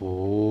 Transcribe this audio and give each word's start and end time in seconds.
oh 0.00 0.45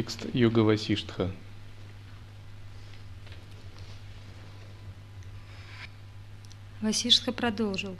Текст 0.00 0.24
Йога 0.32 0.60
Васиштха. 0.60 1.30
Продолжил. 7.36 7.94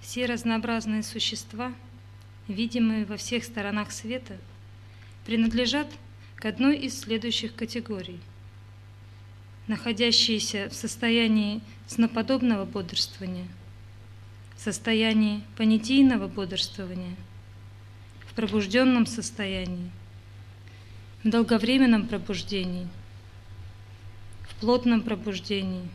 Все 0.00 0.24
разнообразные 0.24 1.02
существа, 1.02 1.74
видимые 2.48 3.04
во 3.04 3.18
всех 3.18 3.44
сторонах 3.44 3.92
света, 3.92 4.38
принадлежат 5.26 5.92
к 6.36 6.46
одной 6.46 6.78
из 6.78 6.98
следующих 6.98 7.54
категорий. 7.54 8.18
Находящиеся 9.66 10.70
в 10.70 10.72
состоянии 10.72 11.60
сноподобного 11.86 12.64
бодрствования, 12.64 13.48
состоянии 14.56 15.44
понятийного 15.58 16.26
бодрствования, 16.26 17.16
в 18.26 18.32
пробужденном 18.32 19.04
состоянии– 19.04 19.90
в 21.24 21.28
долговременном 21.28 22.08
пробуждении, 22.08 22.88
в 24.42 24.54
плотном 24.56 25.02
пробуждении, 25.02 25.88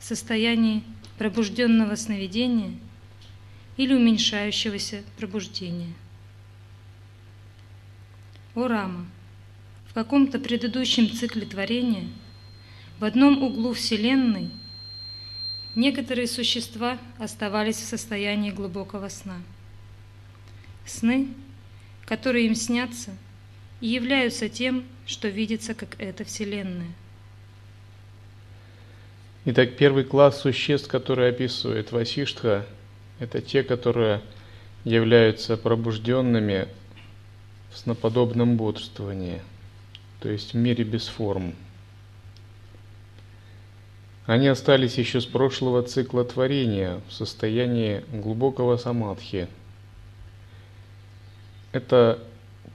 в 0.00 0.04
состоянии 0.04 0.82
пробужденного 1.18 1.94
сновидения 1.94 2.72
или 3.76 3.94
уменьшающегося 3.94 5.04
пробуждения. 5.16 5.92
О 8.56 8.66
Рама, 8.66 9.06
в 9.86 9.94
каком-то 9.94 10.40
предыдущем 10.40 11.08
цикле 11.08 11.46
творения, 11.46 12.08
в 12.98 13.04
одном 13.04 13.42
углу 13.42 13.72
Вселенной, 13.72 14.50
некоторые 15.76 16.26
существа 16.26 16.98
оставались 17.18 17.76
в 17.76 17.86
состоянии 17.86 18.50
глубокого 18.50 19.08
сна. 19.08 19.36
Сны, 20.84 21.28
которые 22.04 22.46
им 22.46 22.56
снятся– 22.56 23.16
и 23.82 23.88
являются 23.88 24.48
тем, 24.48 24.84
что 25.04 25.28
видится 25.28 25.74
как 25.74 25.96
эта 25.98 26.24
Вселенная. 26.24 26.92
Итак, 29.44 29.76
первый 29.76 30.04
класс 30.04 30.40
существ, 30.40 30.88
который 30.88 31.28
описывает 31.28 31.90
Васиштха, 31.90 32.64
это 33.18 33.42
те, 33.42 33.64
которые 33.64 34.22
являются 34.84 35.56
пробужденными 35.56 36.68
в 37.72 37.78
сноподобном 37.78 38.56
бодрствовании, 38.56 39.42
то 40.20 40.28
есть 40.28 40.52
в 40.52 40.56
мире 40.56 40.84
без 40.84 41.08
форм. 41.08 41.52
Они 44.26 44.46
остались 44.46 44.96
еще 44.96 45.20
с 45.20 45.26
прошлого 45.26 45.82
цикла 45.82 46.24
творения 46.24 47.00
в 47.08 47.12
состоянии 47.12 48.04
глубокого 48.12 48.76
самадхи. 48.76 49.48
Это 51.72 52.20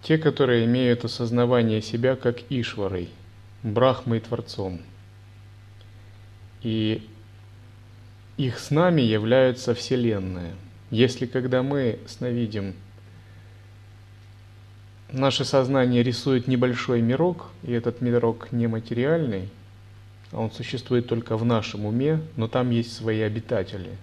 те, 0.01 0.17
которые 0.17 0.65
имеют 0.65 1.05
осознавание 1.05 1.81
себя 1.81 2.15
как 2.15 2.39
Ишварой, 2.49 3.09
Брахмой 3.63 4.19
Творцом. 4.19 4.81
И 6.61 7.07
их 8.37 8.59
с 8.59 8.71
нами 8.71 9.01
являются 9.01 9.73
Вселенная. 9.73 10.53
Если 10.91 11.25
когда 11.25 11.63
мы 11.63 11.99
сновидим, 12.07 12.75
наше 15.11 15.43
сознание 15.43 16.03
рисует 16.03 16.47
небольшой 16.47 17.01
мирок, 17.01 17.47
и 17.63 17.71
этот 17.71 18.01
мирок 18.01 18.51
нематериальный, 18.51 19.49
а 20.31 20.39
он 20.39 20.51
существует 20.51 21.07
только 21.07 21.37
в 21.37 21.45
нашем 21.45 21.85
уме, 21.85 22.21
но 22.35 22.47
там 22.47 22.69
есть 22.69 22.95
свои 22.95 23.21
обитатели. 23.21 23.97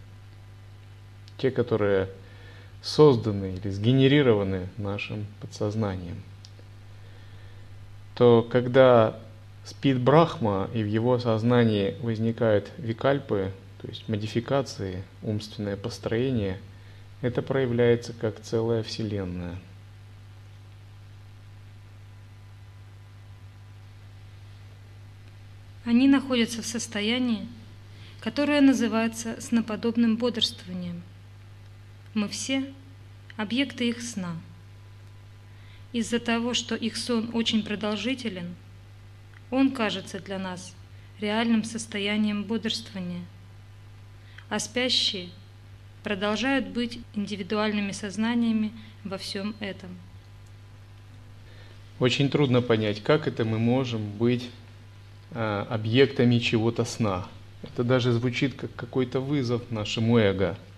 Те, 1.36 1.50
которые 1.50 2.08
созданы 2.84 3.54
или 3.54 3.70
сгенерированы 3.70 4.68
нашим 4.76 5.26
подсознанием, 5.40 6.22
то 8.14 8.42
когда 8.42 9.18
спит 9.64 9.98
Брахма 9.98 10.68
и 10.74 10.82
в 10.82 10.86
его 10.86 11.18
сознании 11.18 11.96
возникают 12.02 12.70
викальпы, 12.76 13.52
то 13.80 13.88
есть 13.88 14.06
модификации, 14.08 15.02
умственное 15.22 15.78
построение, 15.78 16.60
это 17.22 17.40
проявляется 17.40 18.12
как 18.12 18.40
целая 18.40 18.82
Вселенная. 18.82 19.56
Они 25.86 26.06
находятся 26.06 26.60
в 26.60 26.66
состоянии, 26.66 27.48
которое 28.20 28.60
называется 28.60 29.40
сноподобным 29.40 30.16
бодрствованием– 30.16 31.02
мы 32.14 32.28
все– 32.28 32.72
объекты 33.36 33.88
их 33.88 34.02
сна. 34.02 34.36
Из-за 35.92 36.18
того, 36.18 36.54
что 36.54 36.74
их 36.74 36.96
сон 36.96 37.30
очень 37.32 37.62
продолжителен, 37.62 38.54
он 39.50 39.72
кажется 39.72 40.18
для 40.20 40.38
нас 40.38 40.74
реальным 41.20 41.64
состоянием 41.64 42.44
бодрствования, 42.44 43.24
а 44.48 44.58
спящие 44.58 45.28
продолжают 46.02 46.68
быть 46.68 46.98
индивидуальными 47.14 47.92
сознаниями 47.92 48.72
во 49.04 49.18
всем 49.18 49.54
этом. 49.60 49.90
Очень 52.00 52.28
трудно 52.28 52.60
понять, 52.60 53.02
как 53.02 53.28
это 53.28 53.44
мы 53.44 53.58
можем 53.58 54.10
быть 54.10 54.50
а, 55.30 55.66
объектами 55.70 56.40
чего-то 56.40 56.84
сна. 56.84 57.28
Это 57.62 57.84
даже 57.84 58.12
звучит 58.12 58.54
как 58.54 58.74
какой-то 58.74 59.20
вызов 59.20 59.70
нашему 59.70 60.18
эго– 60.18 60.58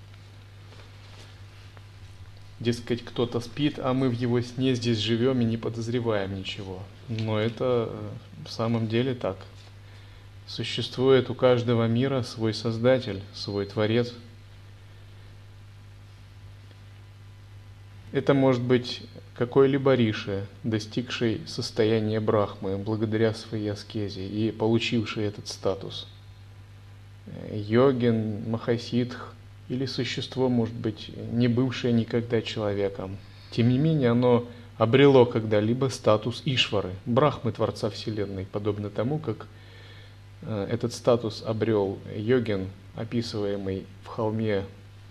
Дескать, 2.59 3.05
кто-то 3.05 3.41
спит, 3.41 3.79
а 3.79 3.93
мы 3.93 4.09
в 4.09 4.15
его 4.15 4.41
сне 4.41 4.75
здесь 4.75 4.99
живем 4.99 5.41
и 5.41 5.45
не 5.45 5.59
подозреваем 5.59 6.35
ничего. 6.35 6.83
Но 7.09 7.39
это 7.39 7.91
э, 7.91 8.09
в 8.47 8.51
самом 8.51 8.89
деле 8.89 9.15
так. 9.15 9.37
Существует 10.47 11.29
у 11.29 11.35
каждого 11.35 11.87
мира 11.87 12.23
свой 12.23 12.55
Создатель, 12.55 13.21
свой 13.35 13.67
Творец. 13.67 14.15
Это 18.13 18.33
может 18.33 18.63
быть 18.63 19.03
какой-либо 19.35 19.95
риши, 19.95 20.47
достигший 20.63 21.43
состояния 21.47 22.21
брахмы 22.21 22.79
благодаря 22.79 23.35
своей 23.35 23.69
аскезе 23.69 24.27
и 24.27 24.51
получивший 24.51 25.25
этот 25.25 25.49
статус. 25.49 26.09
Йогин, 27.53 28.49
махасидх, 28.49 29.35
или 29.69 29.87
существо, 29.87 30.49
может 30.49 30.75
быть, 30.75 31.11
не 31.33 31.49
бывшее 31.49 31.93
никогда 31.93 32.41
человеком. 32.43 33.17
Тем 33.51 33.69
не 33.69 33.79
менее, 33.79 34.11
оно 34.11 34.47
обрело 34.79 35.27
когда-либо 35.27 35.89
статус 35.89 36.43
Ишвары, 36.45 36.93
Брахмы 37.07 37.53
Творца 37.53 37.91
Вселенной, 37.91 38.47
подобно 38.51 38.91
тому, 38.91 39.19
как 39.19 39.47
э, 40.43 40.69
этот 40.71 40.93
статус 40.93 41.43
обрел 41.45 41.99
йогин, 42.15 42.69
описываемый 42.95 43.87
в 44.05 44.09
холме, 44.09 44.65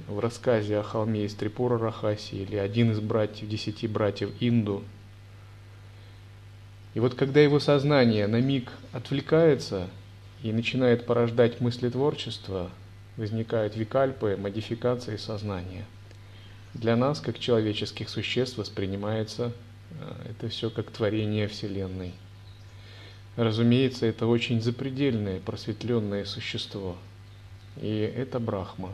в 0.08 0.20
рассказе 0.20 0.78
о 0.78 0.84
холме 0.84 1.26
из 1.26 1.34
Трипура 1.34 1.78
Рахаси, 1.78 2.44
или 2.44 2.58
один 2.58 2.92
из 2.92 3.00
братьев, 3.00 3.48
десяти 3.48 3.88
братьев 3.88 4.32
Инду. 4.40 4.84
И 6.94 7.00
вот 7.00 7.16
когда 7.16 7.42
его 7.42 7.60
сознание 7.60 8.28
на 8.28 8.40
миг 8.40 8.72
отвлекается 8.94 9.90
и 10.44 10.54
начинает 10.54 11.06
порождать 11.06 11.60
мысли 11.60 11.90
творчества, 11.90 12.70
возникают 13.18 13.76
викальпы, 13.76 14.38
модификации 14.38 15.18
сознания. 15.18 15.86
Для 16.74 16.96
нас, 16.96 17.22
как 17.22 17.40
человеческих 17.40 18.10
существ, 18.10 18.58
воспринимается 18.58 19.54
э, 19.92 20.32
это 20.32 20.50
все 20.50 20.70
как 20.70 20.92
творение 20.92 21.48
Вселенной. 21.48 22.14
разумеется, 23.38 24.06
это 24.06 24.28
очень 24.28 24.62
запредельное 24.62 25.40
просветленное 25.40 26.26
существо. 26.26 26.98
И 27.82 28.00
это 28.00 28.40
Брахма. 28.40 28.94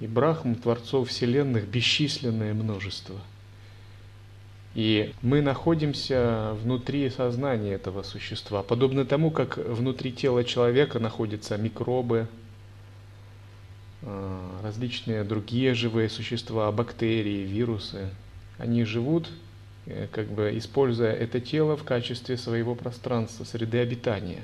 И 0.00 0.06
Брахм, 0.06 0.54
Творцов 0.54 1.10
Вселенных, 1.10 1.68
бесчисленное 1.68 2.54
множество. 2.54 3.20
И 4.74 5.12
мы 5.20 5.42
находимся 5.42 6.56
внутри 6.62 7.10
сознания 7.10 7.72
этого 7.72 8.02
существа, 8.02 8.62
подобно 8.62 9.04
тому, 9.04 9.30
как 9.30 9.56
внутри 9.56 10.12
тела 10.12 10.44
человека 10.44 11.00
находятся 11.00 11.56
микробы, 11.56 12.28
различные 14.62 15.24
другие 15.24 15.74
живые 15.74 16.08
существа, 16.08 16.70
бактерии, 16.72 17.44
вирусы. 17.44 18.08
Они 18.58 18.84
живут, 18.84 19.28
э, 19.86 20.06
как 20.10 20.26
бы 20.28 20.56
используя 20.56 21.12
это 21.12 21.40
тело 21.40 21.76
в 21.76 21.84
качестве 21.84 22.36
своего 22.36 22.74
пространства, 22.74 23.44
среды 23.44 23.78
обитания. 23.78 24.42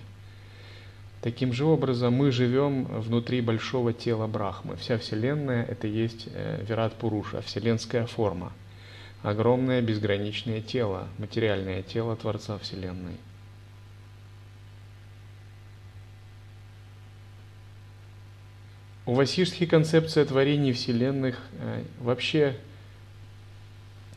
Таким 1.22 1.52
же 1.52 1.64
образом 1.64 2.14
мы 2.14 2.30
живем 2.30 2.84
внутри 2.84 3.40
большого 3.40 3.92
тела 3.92 4.26
Брахмы. 4.26 4.76
Вся 4.76 4.98
Вселенная– 4.98 5.64
это 5.68 5.86
есть 5.86 6.28
э, 6.32 6.64
Вират 6.68 6.94
Пуруша, 6.94 7.40
вселенская 7.40 8.06
форма. 8.06 8.52
Огромное 9.22 9.82
безграничное 9.82 10.60
тело, 10.60 11.08
материальное 11.18 11.82
тело 11.82 12.14
Творца 12.14 12.58
Вселенной. 12.58 13.16
У 19.06 19.14
Васишски 19.14 19.66
концепция 19.66 20.24
творений 20.24 20.72
вселенных 20.72 21.38
э, 21.60 21.84
вообще 22.00 22.56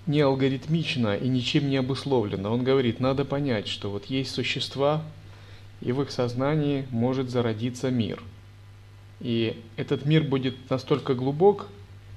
не 0.08 0.22
алгоритмична 0.22 1.16
и 1.16 1.28
ничем 1.28 1.70
не 1.70 1.78
обусловлена. 1.78 2.50
Он 2.50 2.64
говорит, 2.64 3.00
надо 3.00 3.24
понять, 3.24 3.68
что 3.68 3.92
вот 3.92 4.06
есть 4.06 4.32
существа, 4.32 5.04
и 5.82 5.92
в 5.92 6.02
их 6.02 6.10
сознании 6.10 6.88
может 6.90 7.30
зародиться 7.30 7.92
мир. 7.92 8.24
И 9.20 9.62
этот 9.78 10.06
мир 10.06 10.24
будет 10.24 10.56
настолько 10.72 11.14
глубок 11.14 11.68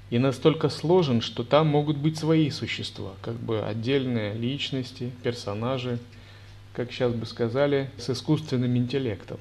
и 0.09 0.19
настолько 0.19 0.71
сложен, 0.71 1.21
что 1.21 1.45
там 1.45 1.67
могут 1.67 1.99
быть 1.99 2.17
свои 2.17 2.49
существа, 2.49 3.13
как 3.21 3.35
бы 3.35 3.63
отдельные 3.63 4.33
личности, 4.33 5.13
персонажи, 5.23 5.99
как 6.73 6.91
сейчас 6.91 7.13
бы 7.13 7.27
сказали, 7.27 7.91
с 7.99 8.09
искусственным 8.09 8.75
интеллектом. 8.79 9.41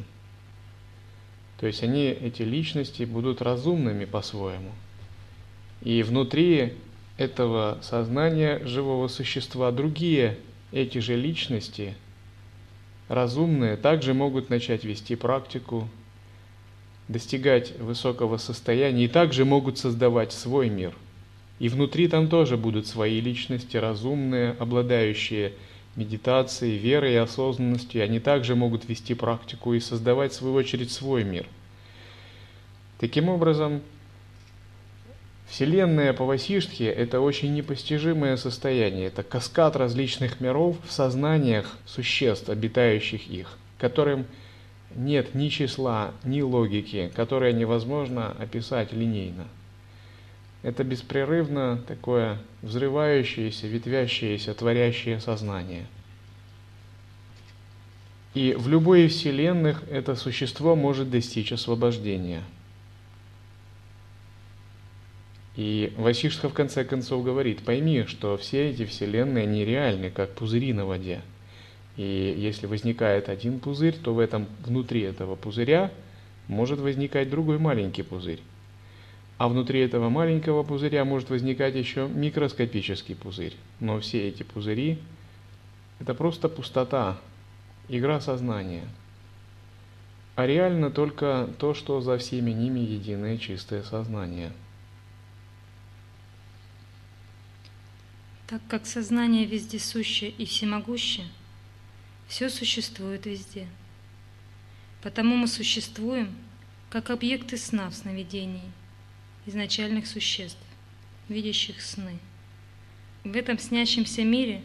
То 1.61 1.67
есть 1.67 1.83
они, 1.83 2.05
эти 2.07 2.41
личности, 2.41 3.03
будут 3.03 3.41
разумными 3.41 4.05
по-своему. 4.05 4.71
И 5.83 6.01
внутри 6.01 6.73
этого 7.17 7.77
сознания 7.83 8.65
живого 8.65 9.07
существа 9.07 9.71
другие 9.71 10.37
эти 10.71 10.97
же 10.97 11.15
личности, 11.15 11.93
разумные, 13.07 13.77
также 13.77 14.15
могут 14.15 14.49
начать 14.49 14.85
вести 14.85 15.15
практику, 15.15 15.87
достигать 17.07 17.77
высокого 17.77 18.37
состояния 18.37 19.05
и 19.05 19.07
также 19.07 19.45
могут 19.45 19.77
создавать 19.77 20.31
свой 20.31 20.67
мир. 20.67 20.95
И 21.59 21.69
внутри 21.69 22.07
там 22.07 22.27
тоже 22.27 22.57
будут 22.57 22.87
свои 22.87 23.21
личности, 23.21 23.77
разумные, 23.77 24.55
обладающие 24.57 25.53
медитацией, 25.95 26.77
верой 26.77 27.13
и 27.13 27.17
осознанностью, 27.17 28.03
они 28.03 28.19
также 28.19 28.55
могут 28.55 28.87
вести 28.87 29.13
практику 29.13 29.73
и 29.73 29.79
создавать 29.79 30.31
в 30.31 30.35
свою 30.35 30.55
очередь 30.55 30.91
свой 30.91 31.23
мир. 31.23 31.45
Таким 32.99 33.29
образом, 33.29 33.81
Вселенная 35.47 36.13
по 36.13 36.25
Васиштхе– 36.25 36.85
это 36.87 37.19
очень 37.19 37.53
непостижимое 37.53 38.37
состояние, 38.37 39.07
это 39.07 39.23
каскад 39.23 39.75
различных 39.75 40.39
миров 40.39 40.77
в 40.85 40.91
сознаниях 40.91 41.77
существ, 41.85 42.49
обитающих 42.49 43.27
их, 43.27 43.57
которым 43.77 44.25
нет 44.95 45.35
ни 45.35 45.49
числа, 45.49 46.13
ни 46.23 46.41
логики, 46.41 47.11
которые 47.15 47.53
невозможно 47.53 48.35
описать 48.39 48.93
линейно– 48.93 49.47
это 50.63 50.83
беспрерывно 50.83 51.81
такое 51.87 52.37
взрывающееся, 52.61 53.67
ветвящееся, 53.67 54.53
творящее 54.53 55.19
сознание. 55.19 55.87
И 58.33 58.53
в 58.57 58.67
любой 58.67 59.05
из 59.05 59.15
вселенных 59.15 59.83
это 59.89 60.15
существо 60.15 60.75
может 60.75 61.09
достичь 61.09 61.51
освобождения. 61.51 62.43
И 65.57 65.93
Васишка 65.97 66.47
в 66.47 66.53
конце 66.53 66.85
концов 66.85 67.25
говорит, 67.25 67.63
пойми, 67.63 68.05
что 68.07 68.37
все 68.37 68.69
эти 68.69 68.85
вселенные 68.85 69.45
нереальны, 69.45 70.09
как 70.09 70.33
пузыри 70.33 70.71
на 70.71 70.85
воде. 70.85 71.21
И 71.97 72.35
если 72.37 72.67
возникает 72.67 73.27
один 73.27 73.59
пузырь, 73.59 73.95
то 73.95 74.13
в 74.13 74.19
этом, 74.19 74.47
внутри 74.63 75.01
этого 75.01 75.35
пузыря 75.35 75.91
может 76.47 76.79
возникать 76.79 77.29
другой 77.29 77.59
маленький 77.59 78.03
пузырь. 78.03 78.39
А 79.41 79.47
внутри 79.47 79.79
этого 79.79 80.09
маленького 80.09 80.61
пузыря 80.61 81.03
может 81.03 81.31
возникать 81.31 81.73
еще 81.73 82.07
микроскопический 82.07 83.15
пузырь. 83.15 83.55
Но 83.79 83.99
все 83.99 84.27
эти 84.27 84.43
пузыри– 84.43 84.99
это 85.99 86.13
просто 86.13 86.47
пустота, 86.47 87.19
игра 87.87 88.21
сознания. 88.21 88.87
А 90.35 90.45
реально 90.45 90.91
только 90.91 91.49
то, 91.57 91.73
что 91.73 92.01
за 92.01 92.19
всеми 92.19 92.51
ними 92.51 92.81
единое 92.81 93.39
чистое 93.39 93.81
сознание. 93.81 94.51
Так 98.45 98.61
как 98.67 98.85
сознание 98.85 99.45
вездесуще 99.45 100.29
и 100.29 100.45
всемогуще, 100.45 101.23
все 102.27 102.47
существует 102.47 103.25
везде. 103.25 103.65
Потому 105.01 105.35
мы 105.35 105.47
существуем, 105.47 106.29
как 106.91 107.09
объекты 107.09 107.57
сна 107.57 107.89
в 107.89 107.95
сновидении– 107.95 108.71
изначальных 109.45 110.07
существ, 110.07 110.59
видящих 111.29 111.81
сны. 111.81 112.19
В 113.23 113.35
этом 113.35 113.59
снящемся 113.59 114.23
мире, 114.23 114.61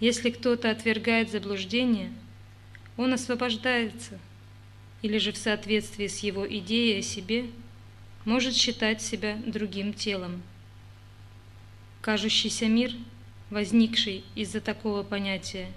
если 0.00 0.30
кто-то 0.30 0.70
отвергает 0.70 1.30
заблуждение, 1.30 2.12
он 2.96 3.12
освобождается, 3.12 4.18
или 5.02 5.18
же 5.18 5.32
в 5.32 5.36
соответствии 5.36 6.06
с 6.06 6.20
его 6.20 6.46
идеей 6.46 7.00
о 7.00 7.02
себе 7.02 7.46
может 8.24 8.54
считать 8.54 9.02
себя 9.02 9.36
другим 9.46 9.92
телом. 9.92 10.42
Кажущийся 12.00 12.66
мир, 12.66 12.92
возникший 13.50 14.24
из-за 14.34 14.60
такого 14.60 15.02
понятия, 15.02 15.68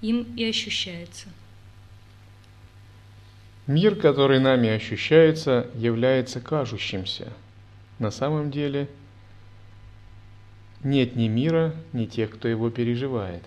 им 0.00 0.22
и 0.36 0.44
ощущается. 0.44 1.28
Мир, 3.66 3.94
который 3.94 4.40
нами 4.40 4.68
ощущается, 4.68 5.70
является 5.74 6.40
кажущимся– 6.40 7.32
на 8.00 8.10
самом 8.10 8.50
деле 8.50 8.88
нет 10.82 11.14
ни 11.14 11.28
мира, 11.28 11.74
ни 11.92 12.06
тех, 12.06 12.30
кто 12.30 12.48
его 12.48 12.70
переживает. 12.70 13.44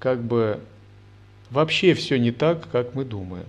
Как 0.00 0.20
бы 0.20 0.60
вообще 1.50 1.94
все 1.94 2.18
не 2.18 2.32
так, 2.32 2.68
как 2.70 2.94
мы 2.94 3.04
думаем. 3.04 3.46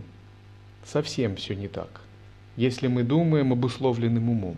Совсем 0.85 1.35
все 1.35 1.55
не 1.55 1.67
так. 1.67 2.01
Если 2.55 2.87
мы 2.87 3.03
думаем 3.03 3.51
обусловленным 3.51 4.29
умом. 4.29 4.57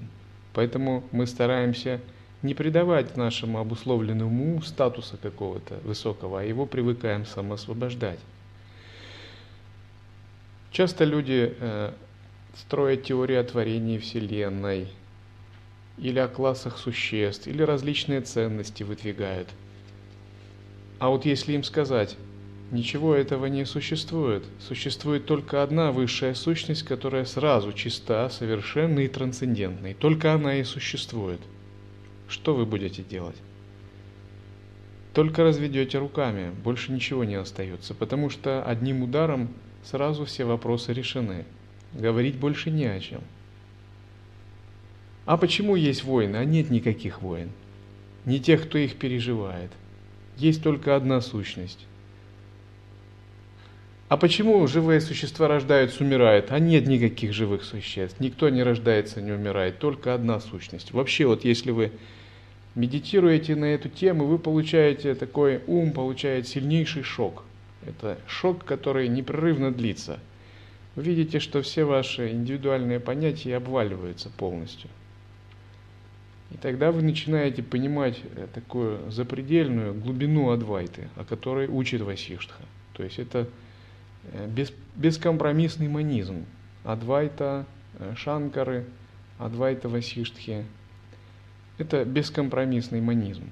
Поэтому 0.53 1.03
мы 1.11 1.25
стараемся 1.25 2.01
не 2.41 2.53
придавать 2.53 3.15
нашему 3.15 3.59
обусловленному 3.59 4.29
уму 4.29 4.61
статуса 4.61 5.17
какого-то 5.17 5.79
высокого, 5.83 6.41
а 6.41 6.43
его 6.43 6.65
привыкаем 6.65 7.25
самоосвобождать. 7.25 8.19
Часто 10.71 11.05
люди 11.05 11.55
строят 12.59 13.03
теории 13.03 13.35
о 13.35 13.43
творении 13.43 13.97
Вселенной, 13.97 14.87
или 15.97 16.19
о 16.19 16.27
классах 16.27 16.77
существ, 16.77 17.47
или 17.47 17.61
различные 17.61 18.21
ценности 18.21 18.83
выдвигают. 18.83 19.47
А 20.99 21.09
вот 21.09 21.25
если 21.25 21.53
им 21.53 21.63
сказать, 21.63 22.17
ничего 22.71 23.15
этого 23.15 23.45
не 23.45 23.65
существует, 23.65 24.43
существует 24.59 25.25
только 25.25 25.63
одна 25.63 25.91
высшая 25.91 26.33
сущность, 26.35 26.83
которая 26.83 27.25
сразу 27.25 27.71
чиста, 27.71 28.29
совершенна 28.29 28.99
и 28.99 29.07
трансцендентна, 29.07 29.87
и 29.87 29.93
только 29.93 30.33
она 30.33 30.57
и 30.57 30.63
существует, 30.63 31.39
что 32.27 32.53
вы 32.53 32.65
будете 32.65 33.03
делать? 33.03 33.37
Только 35.13 35.43
разведете 35.43 35.97
руками, 35.97 36.51
больше 36.63 36.91
ничего 36.91 37.23
не 37.23 37.35
остается, 37.35 37.93
потому 37.93 38.29
что 38.29 38.63
одним 38.63 39.01
ударом 39.01 39.49
сразу 39.83 40.25
все 40.25 40.43
вопросы 40.43 40.91
решены– 40.91 41.45
Говорить 41.93 42.35
больше 42.35 42.71
не 42.71 42.85
о 42.85 42.99
чем. 42.99 43.21
А 45.25 45.37
почему 45.37 45.75
есть 45.75 46.03
войны? 46.03 46.37
А 46.37 46.45
нет 46.45 46.69
никаких 46.69 47.21
войн. 47.21 47.49
Не 48.25 48.39
тех, 48.39 48.63
кто 48.63 48.77
их 48.77 48.95
переживает. 48.95 49.71
Есть 50.37 50.63
только 50.63 50.95
одна 50.95 51.21
сущность. 51.21 51.85
А 54.07 54.17
почему 54.17 54.65
живые 54.65 55.01
существа 55.01 55.47
рождаются, 55.47 56.03
умирают? 56.03 56.51
А 56.51 56.57
нет 56.57 56.87
никаких 56.87 57.31
живых 57.31 57.63
существ. 57.63 58.19
Никто 58.19 58.49
не 58.49 58.63
рождается, 58.63 59.21
не 59.21 59.31
умирает. 59.31 59.77
Только 59.77 60.15
одна 60.15 60.39
сущность. 60.39 60.93
Вообще, 60.93 61.27
вот 61.27 61.45
если 61.45 61.69
вы 61.69 61.91
медитируете 62.73 63.55
на 63.55 63.65
эту 63.65 63.87
тему, 63.87 64.25
вы 64.25 64.39
получаете 64.39 65.13
такой 65.13 65.61
ум, 65.67 65.91
получает 65.91 66.47
сильнейший 66.47 67.03
шок. 67.03 67.43
Это 67.85 68.17
шок, 68.27 68.65
который 68.65 69.07
непрерывно 69.09 69.71
длится. 69.71 70.19
Вы 70.99 71.05
видите, 71.05 71.39
что 71.39 71.61
все 71.61 71.85
ваши 71.85 72.29
индивидуальные 72.31 72.99
понятия 72.99 73.55
обваливаются 73.55 74.29
полностью. 74.29 74.89
И 76.51 76.57
тогда 76.57 76.91
вы 76.91 77.01
начинаете 77.01 77.63
понимать 77.63 78.19
э, 78.35 78.47
такую 78.53 79.09
запредельную 79.09 79.93
глубину 79.93 80.49
Адвайты, 80.49 81.07
о 81.15 81.23
которой 81.23 81.69
учит 81.69 82.01
Васиштха. 82.01 82.61
То 82.91 83.03
есть 83.03 83.17
это 83.17 83.47
э, 84.33 84.45
бес, 84.47 84.73
бескомпромиссный 84.97 85.87
манизм. 85.87 86.45
Адвайта, 86.83 87.65
э, 87.97 88.13
Шанкары, 88.17 88.83
Адвайта 89.37 89.87
Васиштхи. 89.87 90.65
Это 91.77 92.03
бескомпромиссный 92.03 92.99
манизм. 92.99 93.45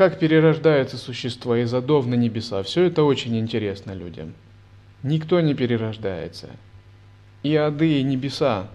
Как 0.00 0.18
перерождаются 0.18 0.96
существа 0.96 1.58
из 1.58 1.74
адов 1.74 2.06
на 2.06 2.14
небеса, 2.14 2.62
все 2.62 2.84
это 2.84 3.04
очень 3.04 3.38
интересно 3.38 3.92
людям. 3.92 4.32
Никто 5.02 5.42
не 5.42 5.52
перерождается. 5.52 6.48
И 7.42 7.54
ады, 7.54 8.00
и 8.00 8.02
небеса 8.02 8.70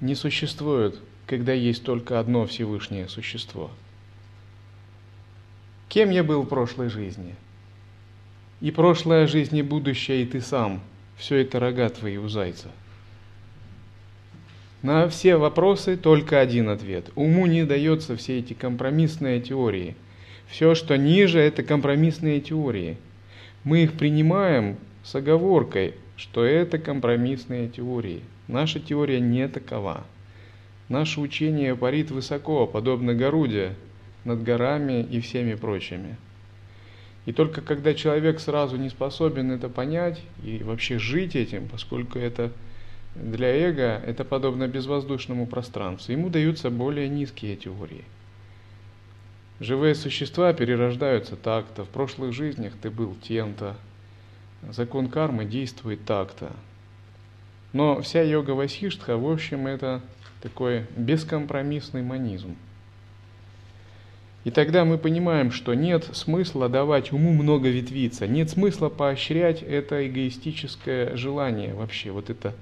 не 0.00 0.16
существуют, 0.16 1.00
когда 1.28 1.52
есть 1.52 1.84
только 1.84 2.18
одно 2.18 2.44
Всевышнее 2.46 3.08
существо. 3.08 3.70
Кем 5.88 6.10
я 6.10 6.24
был 6.24 6.42
в 6.42 6.48
прошлой 6.48 6.88
жизни? 6.88 7.36
И 8.60 8.72
прошлая 8.72 9.28
жизнь, 9.28 9.56
и 9.58 9.62
будущее, 9.62 10.24
и 10.24 10.26
ты 10.26 10.40
сам. 10.40 10.80
Все 11.18 11.36
это 11.36 11.60
рога 11.60 11.88
твои 11.88 12.16
у 12.16 12.28
зайца. 12.28 12.72
На 14.82 15.08
все 15.10 15.36
вопросы 15.36 15.98
только 15.98 16.40
один 16.40 16.70
ответ. 16.70 17.10
Уму 17.14 17.44
не 17.46 17.64
дается 17.64 18.16
все 18.16 18.38
эти 18.38 18.54
компромиссные 18.54 19.40
теории. 19.40 19.94
Все, 20.48 20.74
что 20.74 20.96
ниже, 20.96 21.38
это 21.38 21.62
компромиссные 21.62 22.40
теории. 22.40 22.96
Мы 23.62 23.82
их 23.82 23.92
принимаем 23.92 24.78
с 25.02 25.14
оговоркой, 25.14 25.94
что 26.16 26.44
это 26.44 26.78
компромиссные 26.78 27.68
теории. 27.68 28.22
Наша 28.48 28.80
теория 28.80 29.20
не 29.20 29.48
такова. 29.48 30.04
Наше 30.88 31.20
учение 31.20 31.76
парит 31.76 32.10
высоко, 32.10 32.66
подобно 32.66 33.14
Горуде, 33.14 33.74
над 34.24 34.42
горами 34.42 35.02
и 35.02 35.20
всеми 35.20 35.54
прочими. 35.54 36.16
И 37.26 37.32
только 37.32 37.60
когда 37.60 37.92
человек 37.92 38.40
сразу 38.40 38.76
не 38.76 38.88
способен 38.88 39.52
это 39.52 39.68
понять 39.68 40.20
и 40.42 40.62
вообще 40.64 40.98
жить 40.98 41.36
этим, 41.36 41.68
поскольку 41.68 42.18
это 42.18 42.50
для 43.14 43.48
эго, 43.48 44.02
это 44.06 44.24
подобно 44.24 44.68
безвоздушному 44.68 45.46
пространству, 45.46 46.12
ему 46.12 46.28
даются 46.28 46.70
более 46.70 47.08
низкие 47.08 47.56
теории. 47.56 48.04
Живые 49.58 49.94
существа 49.94 50.52
перерождаются 50.52 51.36
так-то, 51.36 51.84
в 51.84 51.88
прошлых 51.88 52.32
жизнях 52.32 52.72
ты 52.80 52.90
был 52.90 53.14
тем-то, 53.22 53.76
закон 54.70 55.08
кармы 55.08 55.44
действует 55.44 56.04
так-то. 56.04 56.52
Но 57.72 58.00
вся 58.00 58.22
йога 58.22 58.52
Васиштха, 58.52 59.16
в 59.16 59.30
общем, 59.30 59.66
это 59.66 60.00
такой 60.40 60.86
бескомпромиссный 60.96 62.02
манизм. 62.02 62.56
И 64.44 64.50
тогда 64.50 64.86
мы 64.86 64.96
понимаем, 64.96 65.50
что 65.50 65.74
нет 65.74 66.08
смысла 66.12 66.70
давать 66.70 67.12
уму 67.12 67.32
много 67.34 67.68
ветвиться, 67.68 68.26
нет 68.26 68.48
смысла 68.48 68.88
поощрять 68.88 69.62
это 69.62 70.06
эгоистическое 70.06 71.14
желание 71.16 71.74
вообще, 71.74 72.10
вот 72.10 72.30
это 72.30 72.54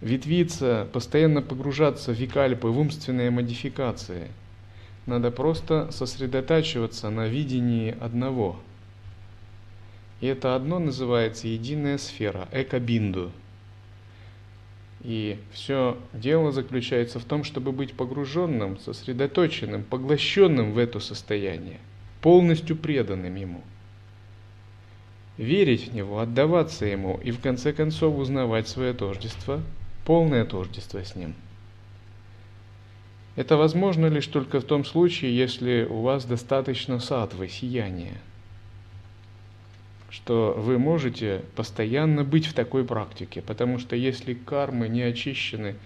ветвиться, 0.00 0.88
постоянно 0.92 1.42
погружаться 1.42 2.12
в 2.12 2.16
викальпы, 2.16 2.68
в 2.68 2.78
умственные 2.78 3.30
модификации. 3.30 4.28
Надо 5.06 5.30
просто 5.30 5.90
сосредотачиваться 5.92 7.10
на 7.10 7.26
видении 7.28 7.96
одного– 8.00 8.60
и 10.20 10.26
это 10.26 10.56
одно 10.56 10.78
называется 10.78 11.46
единая 11.46 11.98
сфера, 11.98 12.48
экобинду. 12.52 13.30
И 15.02 15.38
все 15.52 15.98
дело 16.12 16.52
заключается 16.52 17.20
в 17.20 17.24
том, 17.24 17.44
чтобы 17.44 17.70
быть 17.70 17.94
погруженным, 17.94 18.78
сосредоточенным, 18.78 19.84
поглощенным 19.84 20.72
в 20.72 20.78
это 20.78 21.00
состояние, 21.00 21.78
полностью 22.22 22.76
преданным 22.76 23.34
ему. 23.34 23.62
Верить 25.36 25.88
в 25.88 25.94
него, 25.94 26.18
отдаваться 26.18 26.86
ему 26.86 27.20
и 27.22 27.30
в 27.30 27.40
конце 27.40 27.74
концов 27.74 28.16
узнавать 28.16 28.68
свое 28.68 28.94
тождество, 28.94 29.60
полное 30.06 30.46
тождество 30.46 31.04
с 31.04 31.14
ним. 31.14 31.34
Это 33.36 33.58
возможно 33.58 34.06
лишь 34.06 34.26
только 34.26 34.60
в 34.60 34.64
том 34.64 34.86
случае, 34.86 35.36
если 35.36 35.84
у 35.84 36.00
вас 36.00 36.24
достаточно 36.24 36.98
сатвы, 37.00 37.48
сияния– 37.48 38.16
что 40.16 40.54
вы 40.56 40.78
можете 40.78 41.42
постоянно 41.54 42.24
быть 42.24 42.46
в 42.46 42.54
такой 42.54 42.84
практике, 42.84 43.42
потому 43.42 43.78
что 43.78 43.96
если 43.96 44.32
кармы 44.32 44.88
не 44.88 45.02
очищены, 45.02 45.76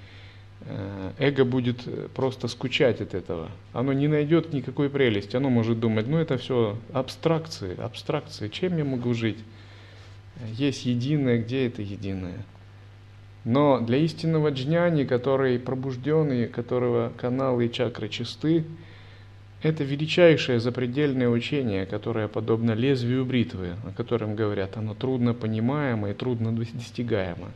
э, 0.61 1.13
эго 1.19 1.45
будет 1.45 1.87
просто 2.15 2.47
скучать 2.47 3.01
от 3.01 3.15
этого. 3.15 3.51
Оно 3.73 3.93
не 3.93 4.07
найдет 4.07 4.53
никакой 4.53 4.89
прелести. 4.89 5.35
Оно 5.35 5.51
может 5.51 5.81
думать, 5.81 6.07
ну 6.07 6.17
это 6.17 6.39
все 6.39 6.79
абстракции, 6.93 7.79
абстракции. 7.81 8.49
Чем 8.49 8.77
я 8.79 8.85
могу 8.85 9.15
жить? 9.15 9.39
Есть 10.53 10.87
единое, 10.87 11.39
где 11.39 11.67
это 11.67 11.83
единое? 11.83 12.45
Но 13.45 13.81
для 13.81 13.99
истинного 13.99 14.51
джняни, 14.51 15.05
который 15.05 15.59
пробужденный, 15.59 16.47
которого 16.47 17.13
каналы 17.17 17.67
и 17.67 17.73
чакры 17.73 18.09
чисты, 18.09 18.65
это 19.63 19.85
величайшее 19.85 20.61
запредельное 20.61 21.29
учение, 21.29 21.87
которое 21.87 22.29
подобно 22.29 22.73
лезвию 22.73 23.25
бритвы, 23.25 23.75
о 23.87 23.93
котором 23.93 24.35
говорят, 24.35 24.77
оно 24.77 24.95
трудно 24.95 25.35
понимаемо 25.35 26.11
и 26.11 26.15
трудно 26.15 26.53
достигаемо. 26.53 27.49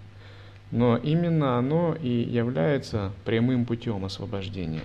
Но 0.70 0.96
именно 0.96 1.58
оно 1.58 1.96
и 2.00 2.08
является 2.08 3.12
прямым 3.24 3.64
путем 3.64 4.04
освобождения. 4.04 4.82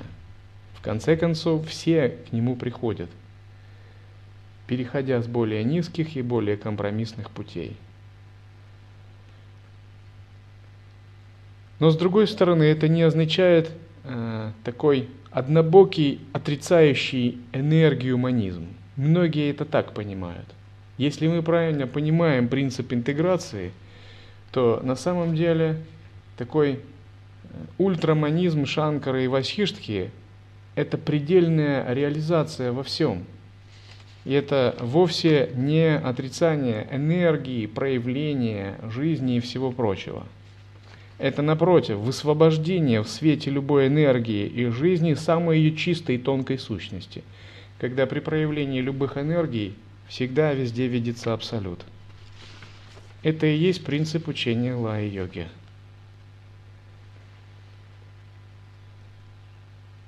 В 0.75 0.81
конце 0.81 1.17
концов, 1.17 1.67
все 1.67 2.09
к 2.29 2.31
нему 2.31 2.55
приходят, 2.55 3.09
переходя 4.67 5.21
с 5.21 5.27
более 5.27 5.63
низких 5.63 6.15
и 6.15 6.21
более 6.21 6.55
компромиссных 6.55 7.31
путей. 7.31 7.75
Но 11.79 11.91
с 11.91 11.97
другой 11.97 12.27
стороны, 12.27 12.63
это 12.63 12.87
не 12.87 13.03
означает 13.03 13.71
э, 14.03 14.51
такой 14.63 15.07
однобокий, 15.31 16.19
отрицающий 16.33 17.39
энергию 17.53 18.17
манизм. 18.17 18.67
Многие 18.97 19.49
это 19.49 19.63
так 19.63 19.93
понимают. 19.93 20.45
Если 20.97 21.27
мы 21.27 21.41
правильно 21.41 21.87
понимаем 21.87 22.49
принцип 22.49 22.91
интеграции, 22.91 23.71
то 24.51 24.81
на 24.83 24.95
самом 24.95 25.35
деле 25.35 25.77
такой 26.37 26.73
э, 26.73 26.77
ультраманизм 27.77 28.65
Шанкара 28.65 29.23
и 29.23 29.27
Васхиштхи– 29.27 30.11
это 30.75 30.97
предельная 30.97 31.93
реализация 31.93 32.73
во 32.73 32.83
всем. 32.83 33.23
И 34.25 34.33
это 34.33 34.75
вовсе 34.81 35.51
не 35.55 35.95
отрицание 35.95 36.89
энергии, 36.91 37.67
проявления 37.67 38.75
жизни 38.91 39.37
и 39.37 39.39
всего 39.39 39.71
прочего– 39.71 40.25
это, 41.19 41.41
напротив, 41.41 41.97
высвобождение 41.97 43.03
в 43.03 43.09
свете 43.09 43.51
любой 43.51 43.87
энергии 43.87 44.47
и 44.47 44.67
жизни 44.67 45.13
самой 45.15 45.59
ее 45.59 45.75
чистой 45.75 46.15
и 46.15 46.17
тонкой 46.19 46.57
сущности, 46.57 47.23
когда 47.77 48.05
при 48.05 48.21
проявлении 48.21 48.79
любых 48.79 49.17
энергий 49.17 49.75
всегда 50.07 50.53
везде 50.53 50.87
видится 50.87 51.33
абсолют. 51.33 51.83
Это 53.21 53.47
и 53.47 53.57
есть 53.57 53.83
принцип 53.83 54.29
учения 54.29 54.73
лай-йоги. 54.73 55.49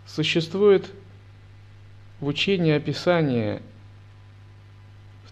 Существует 0.07 0.89
в 2.21 2.27
учении 2.27 2.71
описание 2.71 3.61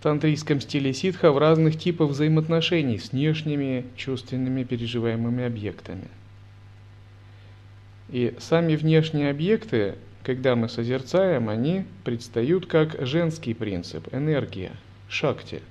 тантрийском 0.01 0.61
стиле 0.61 0.93
ситха 0.93 1.31
в 1.31 1.37
разных 1.37 1.77
типах 1.77 2.09
взаимоотношений 2.09 2.97
с 2.99 3.11
внешними 3.11 3.85
чувственными 3.97 4.63
переживаемыми 4.63 5.43
объектами. 5.43 6.07
И 8.09 8.33
сами 8.39 8.75
внешние 8.75 9.29
объекты, 9.29 9.95
когда 10.23 10.55
мы 10.55 10.69
созерцаем, 10.69 11.49
они 11.49 11.85
предстают 12.03 12.65
как 12.65 12.95
женский 13.05 13.53
принцип, 13.53 14.07
энергия, 14.13 14.71
шакти. 15.09 15.61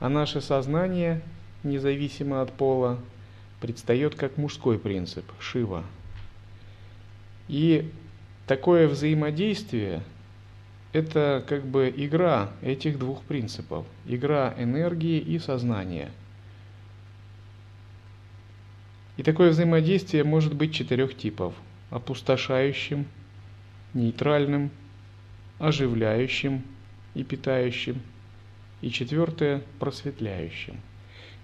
А 0.00 0.08
наше 0.08 0.40
сознание, 0.40 1.22
независимо 1.62 2.42
от 2.42 2.52
пола, 2.52 2.98
предстает 3.60 4.14
как 4.14 4.36
мужской 4.36 4.78
принцип, 4.78 5.24
шива. 5.40 5.84
И 7.48 7.90
такое 8.46 8.88
взаимодействие– 8.88 10.02
это 10.92 11.44
как 11.46 11.66
бы 11.66 11.92
игра 11.94 12.50
этих 12.62 12.98
двух 12.98 13.22
принципов. 13.22 13.86
Игра 14.06 14.54
энергии 14.56 15.18
и 15.18 15.38
сознания. 15.38 16.10
И 19.16 19.22
такое 19.22 19.50
взаимодействие 19.50 20.24
может 20.24 20.54
быть 20.54 20.72
четырех 20.72 21.16
типов. 21.16 21.54
Опустошающим, 21.90 23.06
нейтральным, 23.92 24.70
оживляющим 25.58 26.62
и 27.14 27.24
питающим, 27.24 28.00
и 28.80 28.90
четвертое– 28.90 29.62
просветляющим. 29.80 30.76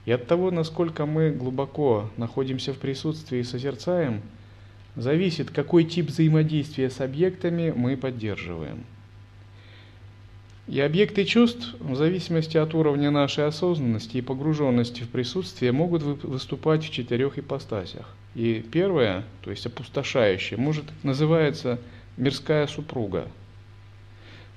И 0.05 0.13
от 0.13 0.27
того, 0.27 0.51
насколько 0.51 1.07
мы 1.07 1.31
глубоко 1.31 2.11
находимся 2.17 2.73
в 2.75 2.79
присутствии 2.79 3.41
и 3.41 3.45
созерцаем, 3.45 4.23
зависит, 4.97 5.51
какой 5.51 5.85
тип 5.85 6.09
взаимодействия 6.09 6.91
с 6.91 7.01
объектами 7.01 7.73
мы 7.75 7.97
поддерживаем. 7.97 8.85
И 10.67 10.81
объекты 10.81 11.25
чувств, 11.25 11.75
в 11.79 11.95
зависимости 11.95 12.57
от 12.57 12.75
уровня 12.75 13.11
нашей 13.11 13.47
осознанности 13.47 14.17
и 14.17 14.23
погруженности 14.23 15.03
в 15.03 15.11
присутствие, 15.11 15.73
могут 15.73 16.03
выступать 16.03 16.83
в 16.85 16.91
четырех 16.91 17.39
ипостасях. 17.39 18.09
И 18.35 18.65
первое, 18.73 19.25
то 19.43 19.51
есть 19.51 19.67
опустошающее, 19.67 20.59
может 20.59 20.85
называется 21.03 21.79
мирская 22.17 22.67
супруга. 22.67 23.29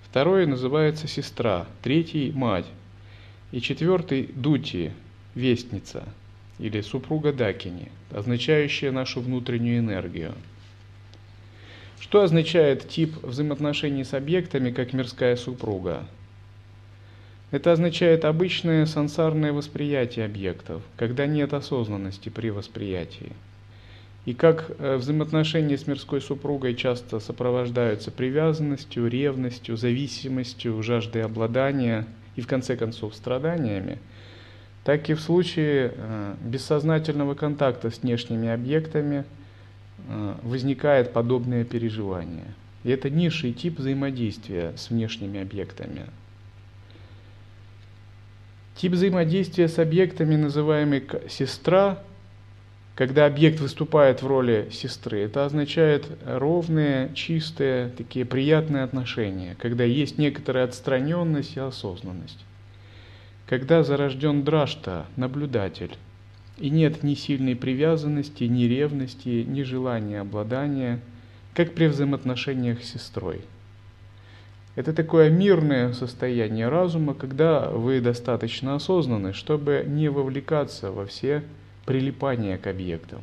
Второе 0.10 0.48
называется 0.48 1.08
сестра, 1.08 1.68
третий– 1.82 2.32
мать. 2.36 2.66
И 3.52 3.60
четвертый– 3.60 4.30
дути, 4.36 4.94
вестница 5.36 6.04
или 6.58 6.82
супруга 6.82 7.34
Дакини, 7.34 7.92
означающая 8.12 8.92
нашу 8.92 9.22
внутреннюю 9.22 9.80
энергию. 9.80 10.34
Что 12.00 12.22
означает 12.22 12.88
тип 12.88 13.16
взаимоотношений 13.24 14.04
с 14.04 14.13
объектами, 14.13 14.72
как 14.72 14.94
мирская 14.94 15.36
супруга? 15.36 16.04
Это 17.51 17.72
означает 17.72 18.25
обычное 18.25 18.86
сансарное 18.86 19.54
восприятие 19.54 20.25
объектов, 20.25 20.82
когда 20.96 21.25
нет 21.25 21.54
осознанности 21.54 22.30
при 22.30 22.50
восприятии. 22.50 23.32
И 24.25 24.34
как 24.34 24.72
э, 24.77 24.98
взаимоотношения 24.98 25.77
с 25.77 25.88
мирской 25.88 26.22
супругой 26.22 26.75
часто 26.75 27.20
сопровождаются 27.20 28.12
привязанностью, 28.12 29.08
ревностью, 29.08 29.77
зависимостью, 29.77 30.84
жаждой 30.84 31.24
обладания 31.24 32.06
и 32.36 32.42
в 32.42 32.48
конце 32.48 32.75
концов 32.75 33.16
страданиями– 33.16 34.00
так 34.88 35.10
и 35.10 35.16
в 35.16 35.20
случае 35.20 35.92
э, 35.94 36.36
бессознательного 36.42 37.34
контакта 37.34 37.89
с 37.89 38.04
внешними 38.04 38.48
объектами 38.48 39.25
возникает 40.44 41.13
подобное 41.13 41.63
переживание. 41.63 42.54
И 42.84 42.89
это 42.89 43.10
низший 43.10 43.54
тип 43.54 43.80
взаимодействия 43.80 44.74
с 44.77 44.89
внешними 44.89 45.42
объектами. 45.42 46.06
Тип 48.75 48.94
взаимодействия 48.94 49.68
с 49.68 49.80
объектами, 49.80 50.36
называемый 50.36 51.04
сестра, 51.27 52.04
когда 52.96 53.25
объект 53.25 53.60
выступает 53.60 54.22
в 54.22 54.27
роли 54.27 54.70
сестры, 54.72 55.22
это 55.22 55.46
означает 55.46 56.08
ровные, 56.25 57.13
чистые, 57.13 57.89
такие 57.89 58.25
приятные 58.25 58.84
отношения, 58.84 59.56
когда 59.60 59.84
есть 59.84 60.18
некоторая 60.18 60.66
отстраненность 60.66 61.58
и 61.58 61.60
осознанность 61.60 62.39
когда 63.48 63.84
зарожден 63.84 64.44
дражта, 64.44 65.06
наблюдатель, 65.16 65.96
и 66.58 66.70
нет 66.70 67.04
ни 67.04 67.14
сильной 67.14 67.56
привязанности, 67.56 68.46
ни 68.46 68.64
ревности, 68.64 69.46
ни 69.48 69.64
желания 69.64 70.22
обладания, 70.22 71.00
как 71.54 71.74
при 71.74 71.88
взаимоотношениях 71.88 72.84
с 72.84 72.94
сестрой. 72.94 73.42
Это 74.76 74.94
такое 74.94 75.32
мирное 75.32 75.94
состояние 75.94 76.70
разума, 76.70 77.16
когда 77.16 77.70
вы 77.70 78.00
достаточно 78.00 78.76
осознаны, 78.76 79.34
чтобы 79.34 79.84
не 79.88 80.08
вовлекаться 80.10 80.92
во 80.92 81.06
все 81.08 81.44
прилипания 81.86 82.58
к 82.58 82.68
объектам. 82.68 83.22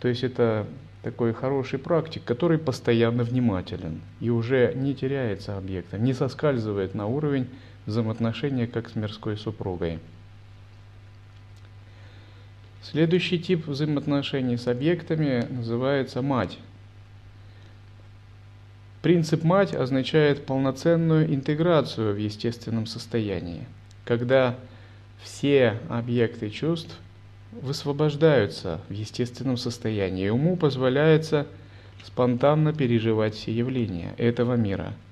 То 0.00 0.08
есть 0.08 0.24
это 0.24 0.66
такой 1.02 1.32
хороший 1.32 1.78
практик, 1.78 2.22
который 2.24 2.58
постоянно 2.58 3.22
внимателен 3.22 4.02
и 4.20 4.28
уже 4.28 4.74
не 4.74 4.94
теряется 4.94 5.56
объектом, 5.56 6.04
не 6.04 6.12
соскальзывает 6.12 6.94
на 6.94 7.06
уровень 7.06 7.48
взаимоотношения 7.86 8.66
как 8.66 8.90
с 8.90 8.94
мирской 8.94 9.38
супругой. 9.38 10.00
Следующий 12.82 13.38
тип 13.38 13.66
взаимоотношений 13.66 14.56
с 14.56 14.68
объектами 14.68 15.46
называется 15.50 16.22
мать. 16.22 16.58
Принцип 19.02 19.44
мать 19.44 19.74
означает 19.74 20.46
полноценную 20.46 21.32
интеграцию 21.34 22.14
в 22.14 22.18
естественном 22.18 22.86
состоянии, 22.86 23.66
когда 24.04 24.56
все 25.22 25.80
объекты 25.88 26.50
чувств 26.50 26.96
высвобождаются 27.52 28.80
в 28.88 28.92
естественном 28.92 29.56
состоянии, 29.56 30.26
и 30.26 30.30
уму 30.30 30.56
позволяется 30.56 31.46
спонтанно 32.04 32.72
переживать 32.72 33.34
все 33.34 33.52
явления 33.52 34.14
этого 34.18 34.54
мира– 34.54 34.92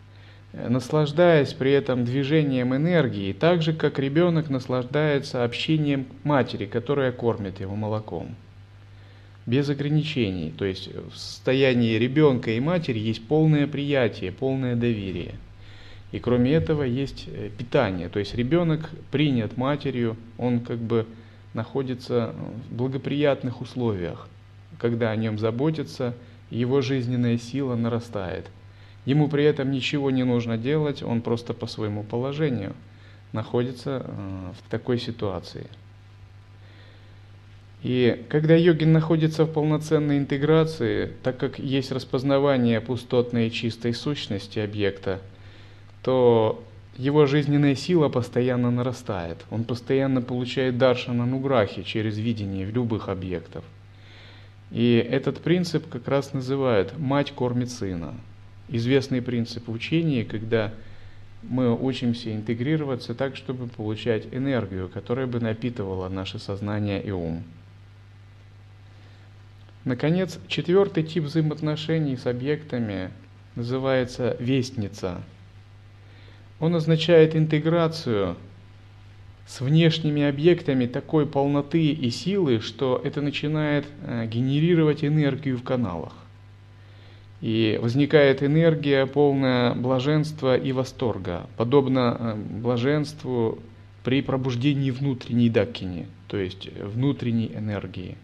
наслаждаясь 0.68 1.52
при 1.52 1.72
этом 1.72 2.04
движением 2.04 2.74
энергии, 2.74 3.32
так 3.32 3.62
же, 3.62 3.72
как 3.72 3.98
ребенок 3.98 4.50
наслаждается 4.50 5.44
общением 5.44 6.06
матери, 6.22 6.66
которая 6.66 7.12
кормит 7.12 7.60
его 7.60 7.74
молоком. 7.74 8.34
Без 9.46 9.68
ограничений. 9.68 10.52
То 10.56 10.64
есть 10.64 10.88
в 10.88 11.16
состоянии 11.16 11.98
ребенка 11.98 12.52
и 12.52 12.60
матери 12.60 12.98
есть 12.98 13.26
полное 13.26 13.66
приятие, 13.66 14.32
полное 14.32 14.76
доверие. 14.76 15.34
И 16.12 16.20
кроме 16.20 16.52
этого 16.52 16.84
есть 16.84 17.26
э, 17.26 17.50
питание. 17.56 18.08
То 18.08 18.20
есть 18.20 18.34
ребенок 18.34 18.90
принят 19.10 19.56
матерью, 19.56 20.16
он 20.38 20.60
как 20.60 20.78
бы 20.78 21.06
находится 21.52 22.32
в 22.70 22.74
благоприятных 22.74 23.60
условиях. 23.60 24.28
Когда 24.78 25.10
о 25.10 25.16
нем 25.16 25.38
заботятся, 25.38 26.14
его 26.50 26.80
жизненная 26.80 27.38
сила 27.38 27.74
нарастает– 27.74 28.46
Ему 29.04 29.28
при 29.28 29.44
этом 29.44 29.70
ничего 29.70 30.10
не 30.10 30.24
нужно 30.24 30.56
делать, 30.56 31.02
он 31.02 31.20
просто 31.20 31.52
по 31.52 31.66
своему 31.66 32.02
положению 32.02 32.74
находится 33.32 34.04
э, 34.06 34.52
в 34.58 34.70
такой 34.70 34.98
ситуации. 34.98 35.66
И 37.82 38.24
когда 38.30 38.54
йогин 38.54 38.92
находится 38.92 39.44
в 39.44 39.52
полноценной 39.52 40.16
интеграции, 40.16 41.12
так 41.22 41.36
как 41.36 41.58
есть 41.58 41.92
распознавание 41.92 42.80
пустотной 42.80 43.48
и 43.48 43.52
чистой 43.52 43.92
сущности 43.92 44.58
объекта, 44.58 45.20
то 46.02 46.64
его 46.96 47.26
жизненная 47.26 47.74
сила 47.74 48.08
постоянно 48.08 48.70
нарастает. 48.70 49.44
Он 49.50 49.64
постоянно 49.64 50.22
получает 50.22 50.78
даршана 50.78 51.26
нуграхи 51.26 51.82
через 51.82 52.16
видение 52.16 52.64
любых 52.64 53.10
объектов. 53.10 53.64
И 54.70 55.06
этот 55.10 55.40
принцип 55.40 55.86
как 55.88 56.08
раз 56.08 56.32
называют 56.32 56.96
«мать 56.98 57.32
кормит 57.32 57.70
сына» 57.70 58.14
известный 58.68 59.22
принцип 59.22 59.68
учения, 59.68 60.24
когда 60.24 60.72
мы 61.42 61.74
учимся 61.78 62.34
интегрироваться 62.34 63.14
так, 63.14 63.36
чтобы 63.36 63.66
получать 63.66 64.26
энергию, 64.32 64.88
которая 64.88 65.26
бы 65.26 65.40
напитывала 65.40 66.08
наше 66.08 66.38
сознание 66.38 67.02
и 67.02 67.10
ум. 67.10 67.44
Наконец, 69.84 70.38
четвертый 70.48 71.02
тип 71.02 71.24
взаимоотношений 71.24 72.16
с 72.16 72.26
объектами 72.26 73.10
называется 73.54 74.36
вестница. 74.40 75.20
Он 76.58 76.74
означает 76.74 77.36
интеграцию 77.36 78.36
с 79.46 79.60
внешними 79.60 80.22
объектами 80.22 80.86
такой 80.86 81.26
полноты 81.26 81.90
и 81.90 82.10
силы, 82.10 82.60
что 82.60 83.00
это 83.04 83.20
начинает 83.20 83.84
э, 84.02 84.26
генерировать 84.26 85.04
энергию 85.04 85.58
в 85.58 85.62
каналах. 85.62 86.14
И 87.44 87.78
возникает 87.82 88.42
энергия, 88.42 89.04
полная 89.04 89.74
блаженства 89.74 90.56
и 90.56 90.72
восторга, 90.72 91.46
подобно 91.58 92.16
э, 92.18 92.34
блаженству 92.36 93.58
при 94.02 94.22
пробуждении 94.22 94.90
внутренней 94.90 95.50
дакини, 95.50 96.06
то 96.26 96.38
есть 96.38 96.70
внутренней 96.78 97.52
энергии. 97.54 98.16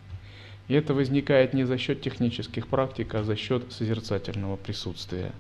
И 0.69 0.75
это 0.75 0.95
возникает 0.95 1.53
не 1.53 1.65
за 1.65 1.77
счет 1.77 2.01
технических 2.01 2.67
практик, 2.67 3.15
а 3.15 3.23
за 3.23 3.37
счет 3.37 3.71
созерцательного 3.71 4.57
присутствия. 4.57 5.33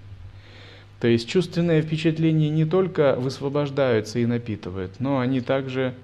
То 1.00 1.08
есть 1.08 1.26
чувственные 1.26 1.80
впечатления 1.80 2.50
не 2.50 2.66
только 2.66 3.16
высвобождаются 3.16 4.18
и 4.18 4.26
напитывают, 4.26 5.00
но 5.00 5.20
они 5.20 5.40
также 5.40 5.94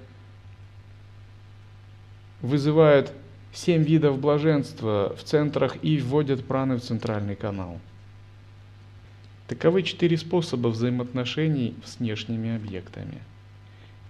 вызывают 2.41 3.13
семь 3.57 3.83
видов 3.83 4.21
блаженства 4.21 5.17
в 5.17 5.23
центрах 5.25 5.77
и 5.83 5.99
вводят 5.99 6.45
праны 6.45 6.77
в 6.77 6.83
центральный 6.83 7.37
канал. 7.37 7.81
Таковы 9.49 9.83
четыре 9.83 10.19
способа 10.19 10.69
взаимоотношений 10.69 11.75
с 11.85 11.99
внешними 11.99 12.55
объектами. 12.55 13.19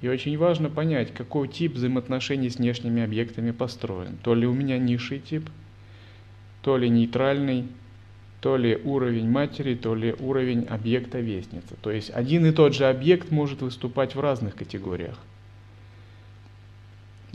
И 0.00 0.08
очень 0.08 0.36
важно 0.36 0.68
понять, 0.68 1.14
какой 1.14 1.48
тип 1.48 1.74
взаимоотношений 1.74 2.50
с 2.50 2.56
внешними 2.56 3.02
объектами 3.02 3.50
построен. 3.52 4.16
То 4.22 4.34
ли 4.34 4.46
у 4.46 4.52
меня 4.52 4.78
низший 4.78 5.20
тип, 5.20 5.48
то 6.62 6.76
ли 6.76 6.88
нейтральный, 6.88 7.66
то 8.40 8.56
ли 8.56 8.76
уровень 8.76 9.30
матери, 9.30 9.74
то 9.74 9.94
ли 9.94 10.14
уровень 10.18 10.64
объекта 10.64 11.20
вестницы. 11.20 11.76
То 11.82 11.90
есть 11.90 12.10
один 12.10 12.46
и 12.46 12.52
тот 12.52 12.74
же 12.74 12.86
объект 12.86 13.30
может 13.30 13.62
выступать 13.62 14.14
в 14.14 14.20
разных 14.20 14.56
категориях. 14.56 15.18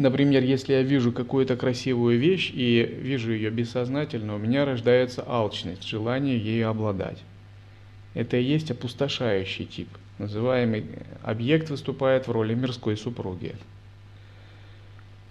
Например, 0.02 0.44
если 0.44 0.74
я 0.74 0.82
вижу 0.82 1.12
какую-то 1.12 1.56
красивую 1.56 2.18
вещь 2.18 2.50
и 2.52 2.82
вижу 3.02 3.34
ее 3.34 3.52
бессознательно, 3.52 4.34
у 4.34 4.40
меня 4.40 4.66
рождается 4.66 5.24
алчность, 5.28 5.88
желание 5.88 6.40
ею 6.40 6.70
обладать. 6.70 7.20
это 8.16 8.38
и 8.38 8.44
есть 8.44 8.72
опустошающий 8.72 9.66
тип. 9.66 9.90
Называемый 10.18 10.86
объект 11.22 11.70
выступает 11.70 12.28
в 12.28 12.32
роли 12.32 12.56
мирской 12.56 12.98
супруги. 12.98 13.54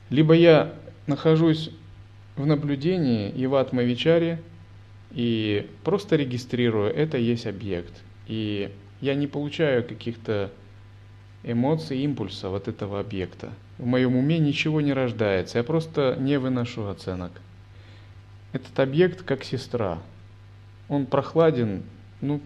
Либо 0.09 0.35
я 0.35 0.73
нахожусь 1.09 1.71
в 2.37 2.47
наблюдении 2.47 3.29
и 3.29 3.47
в 3.49 3.57
атмавичаре, 3.57 4.41
и 5.11 5.69
просто 5.83 6.15
регистрирую, 6.15 6.95
это 6.95 7.19
есть 7.19 7.49
объект. 7.49 7.93
И 8.29 8.71
я 9.01 9.17
не 9.17 9.27
получаю 9.27 9.83
каких-то 9.83 10.53
эмоций, 11.43 11.99
импульсов 12.01 12.55
от 12.55 12.69
этого 12.69 13.01
объекта. 13.01 13.51
В 13.79 13.87
моем 13.87 14.17
уме 14.17 14.39
ничего 14.39 14.81
не 14.81 14.93
рождается, 14.93 15.59
я 15.59 15.65
просто 15.65 16.17
не 16.19 16.39
выношу 16.39 16.87
оценок. 16.87 17.33
Этот 18.53 18.79
объект 18.79 19.23
как 19.23 19.45
сестра. 19.45 19.99
Он 20.89 21.07
прохладен, 21.07 21.83
ну, 22.21 22.41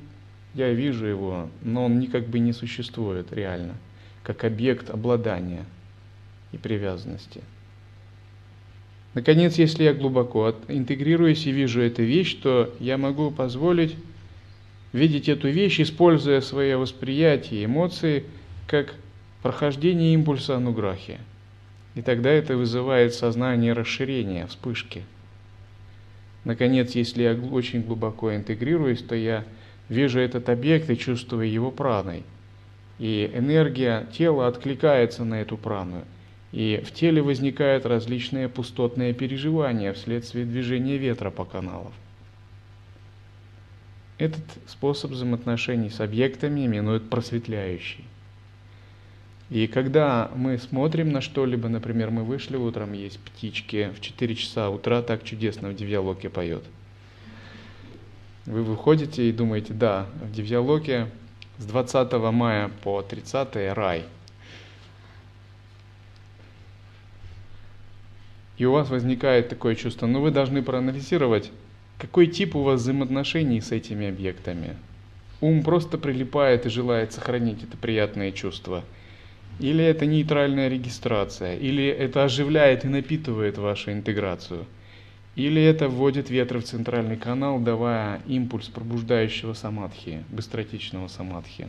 я 0.54 0.72
вижу 0.72 1.07
его, 1.07 1.48
но 1.62 1.87
он 1.87 1.98
никак 1.98 2.26
бы 2.28 2.38
не 2.38 2.52
существует 2.52 3.33
реально, 3.33 3.74
как 4.22 4.44
объект 4.44 4.90
обладания 4.90 5.64
и 6.52 6.59
привязанности. 6.59 7.40
Наконец, 9.14 9.57
если 9.57 9.85
я 9.85 9.94
глубоко 9.94 10.54
интегрируюсь 10.68 11.46
и 11.46 11.52
вижу 11.52 11.80
эту 11.80 12.02
вещь, 12.02 12.35
то 12.42 12.74
я 12.80 12.98
могу 12.98 13.30
позволить 13.30 13.96
видеть 14.92 15.28
эту 15.28 15.48
вещь, 15.48 15.80
используя 15.80 16.40
свое 16.40 16.76
восприятие, 16.76 17.64
эмоции, 17.64 18.24
как 18.66 18.94
прохождение 19.42 20.14
импульса 20.14 20.57
ануграхи. 20.57 21.18
И 21.94 22.03
тогда 22.03 22.31
это 22.31 22.57
вызывает 22.57 23.14
сознание 23.14 23.72
расширения, 23.72 24.46
вспышки. 24.46 25.05
Наконец, 26.44 26.94
если 26.94 27.22
я 27.22 27.35
очень 27.35 27.83
глубоко 27.83 28.35
интегрируюсь, 28.35 29.03
то 29.03 29.14
я 29.14 29.44
вижу 29.88 30.18
этот 30.18 30.48
объект 30.48 30.90
и 30.90 30.98
чувствую 30.98 31.50
его 31.50 31.70
праной. 31.70 32.24
И 32.98 33.31
энергия 33.35 34.07
тела 34.12 34.46
откликается 34.46 35.24
на 35.24 35.40
эту 35.40 35.57
прану. 35.57 36.05
И 36.53 36.83
в 36.87 36.92
теле 36.92 37.20
возникают 37.20 37.85
различные 37.87 38.48
пустотные 38.48 39.12
переживания 39.12 39.92
вследствие 39.92 40.44
движения 40.44 40.96
ветра 40.96 41.31
по 41.31 41.44
каналам. 41.44 41.92
Этот 44.18 44.44
способ 44.66 45.11
взаимоотношений 45.11 45.90
с 45.90 46.00
объектами 46.00 46.64
именуют 46.64 47.11
просветляющий. 47.11 48.05
И 49.50 49.66
когда 49.66 50.30
мы 50.35 50.59
смотрим 50.59 51.12
на 51.12 51.20
что-либо, 51.20 51.68
например, 51.68 52.11
мы 52.11 52.24
вышли 52.24 52.57
утром, 52.57 52.92
есть 52.92 53.18
птички, 53.20 53.90
в 53.96 54.00
4 54.00 54.35
часа 54.35 54.70
утра 54.70 55.02
так 55.02 55.22
чудесно 55.22 55.68
в 55.68 55.76
Девьялоке 55.76 56.30
поет. 56.30 56.64
Вы 58.46 58.62
выходите 58.62 59.28
и 59.28 59.33
думаете, 59.33 59.72
да, 59.72 60.07
в 60.22 60.33
Девьялоке 60.33 61.09
с 61.59 61.66
20 61.66 62.12
мая 62.33 62.70
по 62.83 63.02
30 63.02 63.74
рай– 63.74 64.04
и 68.57 68.64
у 68.64 68.72
вас 68.72 68.88
возникает 68.88 69.48
такое 69.48 69.74
чувство, 69.74 70.07
ну 70.07 70.20
вы 70.20 70.30
должны 70.30 70.62
проанализировать, 70.62 71.50
какой 71.98 72.28
тип 72.28 72.54
у 72.54 72.62
вас 72.62 72.80
взаимоотношений 72.80 73.61
с 73.61 73.72
этими 73.72 74.09
объектами. 74.09 74.76
Ум 75.40 75.62
просто 75.62 75.98
прилипает 75.98 76.64
и 76.64 76.70
желает 76.70 77.12
сохранить 77.12 77.62
это 77.64 77.76
приятное 77.76 78.30
чувство. 78.30 78.85
Или 79.61 79.85
это 79.85 80.05
нейтральная 80.07 80.69
регистрация, 80.69 81.57
или 81.57 81.87
это 81.87 82.25
оживляет 82.25 82.85
и 82.85 82.88
напитывает 82.88 83.57
вашу 83.57 83.93
интеграцию. 83.93 84.67
Или 85.37 85.62
это 85.62 85.88
вводит 85.88 86.31
ветры 86.31 86.61
в 86.61 86.64
центральный 86.64 87.17
канал, 87.17 87.59
давая 87.59 88.21
импульс 88.27 88.69
пробуждающего 88.69 89.55
самадхи, 89.55 90.25
быстротечного 90.29 91.09
самадхи. 91.09 91.69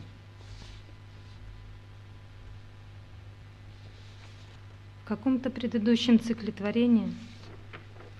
В 5.04 5.08
каком-то 5.08 5.50
предыдущем 5.50 6.18
цикле 6.18 6.52
творения, 6.52 7.08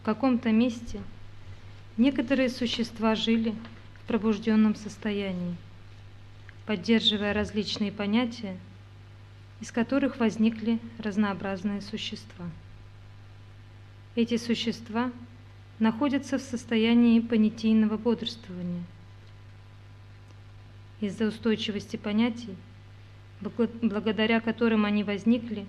в 0.01 0.05
каком-то 0.05 0.53
месте 0.53 1.01
некоторые 1.97 2.49
существа 2.49 3.17
жили 3.17 3.55
в 4.03 4.07
пробужденном 4.07 4.77
состоянии, 4.77 5.57
поддерживая 6.65 7.33
различные 7.33 7.91
понятия, 7.91 8.57
из 9.61 9.73
которых 9.73 10.19
возникли 10.19 10.79
разнообразные 10.99 11.81
существа. 11.81 12.47
Эти 14.15 14.37
существа 14.37 15.11
находятся 15.79 16.39
в 16.39 16.43
состоянии 16.43 17.21
понятийного 17.21 17.97
бодрствования. 17.97 18.83
Из-за 21.01 21.27
устойчивости 21.27 21.97
понятий, 21.97 22.55
благодаря 23.41 24.41
которым 24.41 24.87
они 24.87 25.05
возникли, 25.05 25.67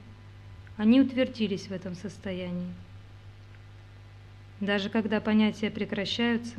они 0.77 1.01
утвердились 1.01 1.67
в 1.67 1.71
этом 1.71 1.95
состоянии. 1.95 2.73
Даже 4.59 4.89
когда 4.89 5.19
понятия 5.19 5.69
прекращаются, 5.69 6.55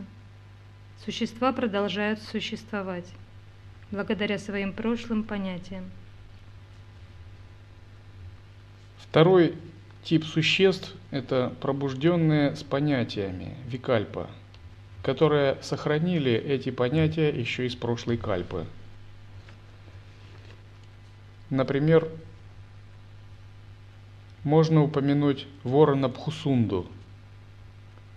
существа 1.04 1.52
продолжают 1.52 2.20
существовать 2.20 3.10
благодаря 3.90 4.38
своим 4.38 4.72
прошлым 4.72 5.24
понятиям. 5.24 5.90
Второй 9.10 9.54
тип 10.04 10.24
существ– 10.24 10.94
это 11.10 11.54
пробужденные 11.60 12.54
с 12.54 12.62
понятиями, 12.62 13.54
викальпа, 13.66 14.28
которые 15.02 15.56
сохранили 15.62 16.32
эти 16.32 16.70
понятия 16.70 17.30
еще 17.30 17.66
из 17.66 17.74
прошлой 17.74 18.18
кальпы. 18.18 18.66
Например, 21.48 22.06
можно 24.44 24.82
упомянуть 24.82 25.46
ворона 25.62 26.10
Пхусунду, 26.10 26.86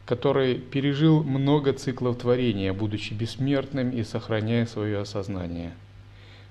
который 0.05 0.55
пережил 0.55 1.23
много 1.23 1.71
циклов 1.71 2.17
творения, 2.17 2.73
будучи 2.73 3.13
бессмертным 3.13 3.91
и 3.91 4.03
сохраняя 4.03 4.65
свое 4.65 4.99
осознание. 4.99 5.73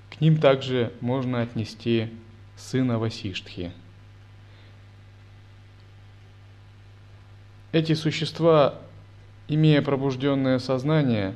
К 0.09 0.23
ним 0.23 0.39
также 0.39 0.95
можно 1.03 1.43
отнести 1.43 2.09
сына 2.57 2.99
Васиштхи. 2.99 3.73
Эти 7.73 7.95
существа, 7.95 8.81
имея 9.47 9.81
пробужденное 9.81 10.59
сознание, 10.59 11.35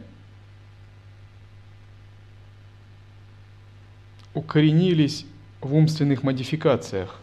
укоренились 4.35 5.27
в 5.61 5.75
умственных 5.75 6.25
модификациях, 6.25 7.20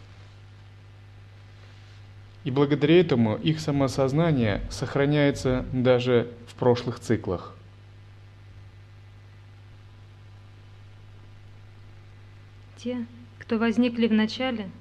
и 2.46 2.52
благодаря 2.52 3.00
этому 3.00 3.36
их 3.36 3.60
самосознание 3.60 4.62
сохраняется 4.72 5.66
даже 5.74 6.32
в 6.48 6.56
прошлых 6.56 7.00
циклах. 7.00 7.54
Те, 12.78 13.06
кто 13.38 13.60
возникли 13.60 14.08
в 14.08 14.14
начале, 14.14 14.72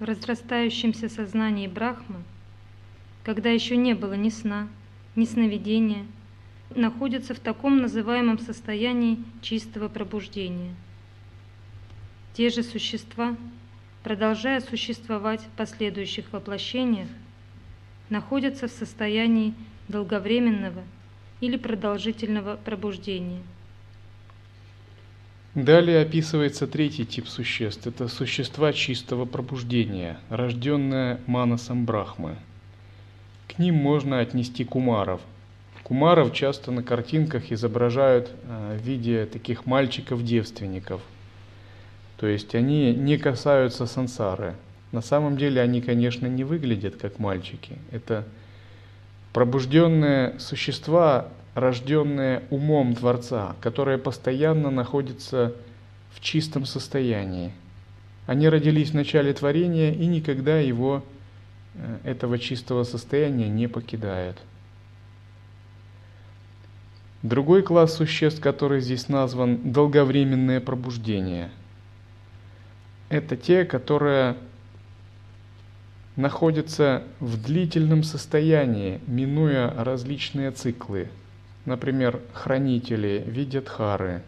в 0.00 0.04
разрастающемся 0.04 1.08
сознании 1.08 1.68
Брахмы, 1.68 2.24
когда 3.30 3.50
еще 3.50 3.76
не 3.76 3.94
было 3.94 4.14
ни 4.14 4.28
сна, 4.28 4.66
ни 5.14 5.24
сновидения, 5.24 6.04
находятся 6.74 7.32
в 7.32 7.38
таком 7.38 7.80
называемом 7.80 8.40
состоянии 8.40 9.18
чистого 9.40 9.86
пробуждения. 9.86 10.74
Те 12.34 12.50
же 12.50 12.64
существа, 12.64 13.36
продолжая 14.02 14.60
существовать 14.60 15.42
в 15.42 15.56
последующих 15.56 16.32
воплощениях, 16.32 17.06
находятся 18.08 18.66
в 18.66 18.72
состоянии 18.72 19.54
долговременного 19.86 20.82
или 21.40 21.56
продолжительного 21.56 22.56
пробуждения. 22.56 23.42
Далее 25.54 26.02
описывается 26.02 26.66
третий 26.66 27.06
тип 27.06 27.28
существ. 27.28 27.86
Это 27.86 28.08
существа 28.08 28.72
чистого 28.72 29.24
пробуждения, 29.24 30.18
рожденные 30.30 31.20
манасом 31.28 31.84
Брахмы. 31.84 32.36
Ним 33.60 33.76
можно 33.76 34.18
отнести 34.18 34.64
кумаров. 34.64 35.20
Кумаров 35.84 36.32
часто 36.32 36.72
на 36.72 36.82
картинках 36.82 37.52
изображают 37.52 38.32
э, 38.42 38.76
в 38.76 38.84
виде 38.84 39.26
таких 39.26 39.66
мальчиков-девственников– 39.66 41.00
то 42.20 42.26
есть 42.26 42.54
они 42.54 42.92
не 42.92 43.16
касаются 43.16 43.86
сансары. 43.86 44.54
На 44.92 45.00
самом 45.00 45.38
деле 45.38 45.62
они, 45.62 45.80
конечно, 45.80 46.26
не 46.26 46.44
выглядят 46.44 46.96
как 46.96 47.18
мальчики. 47.18 47.78
Это 47.90 48.26
пробужденные 49.32 50.38
существа, 50.38 51.28
рожденные 51.54 52.42
умом 52.50 52.94
Творца, 52.94 53.56
которые 53.62 53.96
постоянно 53.96 54.70
находятся 54.70 55.54
в 56.12 56.20
чистом 56.20 56.66
состоянии. 56.66 57.52
Они 58.26 58.50
родились 58.50 58.90
в 58.90 58.94
начале 58.94 59.32
творения 59.32 59.90
и 59.90 60.04
никогда 60.04 60.58
его, 60.58 61.02
э, 61.02 61.19
этого 62.04 62.38
чистого 62.38 62.84
состояния 62.84 63.48
не 63.48 63.66
покидают. 63.66 64.38
Другой 67.22 67.62
класс 67.62 67.96
существ, 67.96 68.40
который 68.40 68.80
здесь 68.80 69.08
назван 69.08 69.72
долговременное 69.72 70.60
пробуждение, 70.60 71.50
это 73.10 73.36
те, 73.36 73.64
которые 73.64 74.36
находятся 76.16 77.02
в 77.18 77.42
длительном 77.42 78.04
состоянии, 78.04 79.00
минуя 79.06 79.72
различные 79.84 80.50
циклы. 80.50 81.08
Например, 81.66 82.20
хранители 82.32 83.22
видят 83.26 83.68
хары, 83.68 84.22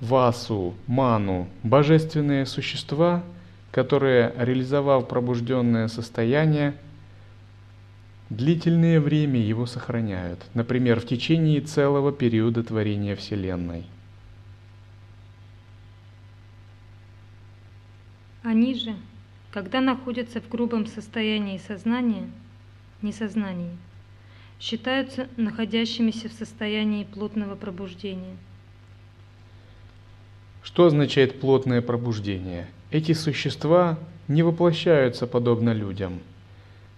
васу, 0.00 0.74
ману, 0.86 1.48
божественные 1.62 2.46
существа, 2.46 3.22
которые, 3.70 4.34
реализовав 4.36 5.08
пробужденное 5.08 5.88
состояние, 5.88 6.74
длительное 8.28 9.00
время 9.00 9.40
его 9.40 9.66
сохраняют, 9.66 10.40
например, 10.54 11.00
в 11.00 11.06
течение 11.06 11.60
целого 11.60 12.12
периода 12.12 12.64
творения 12.64 13.14
Вселенной. 13.16 13.84
Они 18.42 18.74
же, 18.74 18.96
когда 19.52 19.80
находятся 19.80 20.40
в 20.40 20.48
грубом 20.48 20.86
состоянии 20.86 21.58
сознания, 21.58 22.28
несознании, 23.02 23.76
считаются 24.58 25.28
находящимися 25.36 26.28
в 26.28 26.32
состоянии 26.32 27.04
плотного 27.04 27.54
пробуждения. 27.54 28.36
Что 30.62 30.86
означает 30.86 31.40
плотное 31.40 31.82
пробуждение? 31.82 32.68
Эти 32.90 33.12
существа 33.12 33.98
не 34.28 34.42
воплощаются 34.42 35.26
подобно 35.26 35.72
людям– 35.72 36.20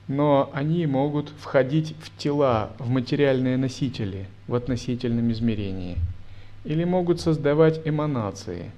но 0.09 0.51
они 0.53 0.87
могут 0.87 1.31
входить 1.39 1.95
в 2.01 2.17
тела, 2.19 2.73
в 2.79 2.89
материальные 2.91 3.57
носители 3.57 4.27
в 4.47 4.55
относительном 4.55 5.31
измерении, 5.33 5.97
или 6.65 6.85
могут 6.85 7.21
создавать 7.21 7.81
эманации. 7.87 8.71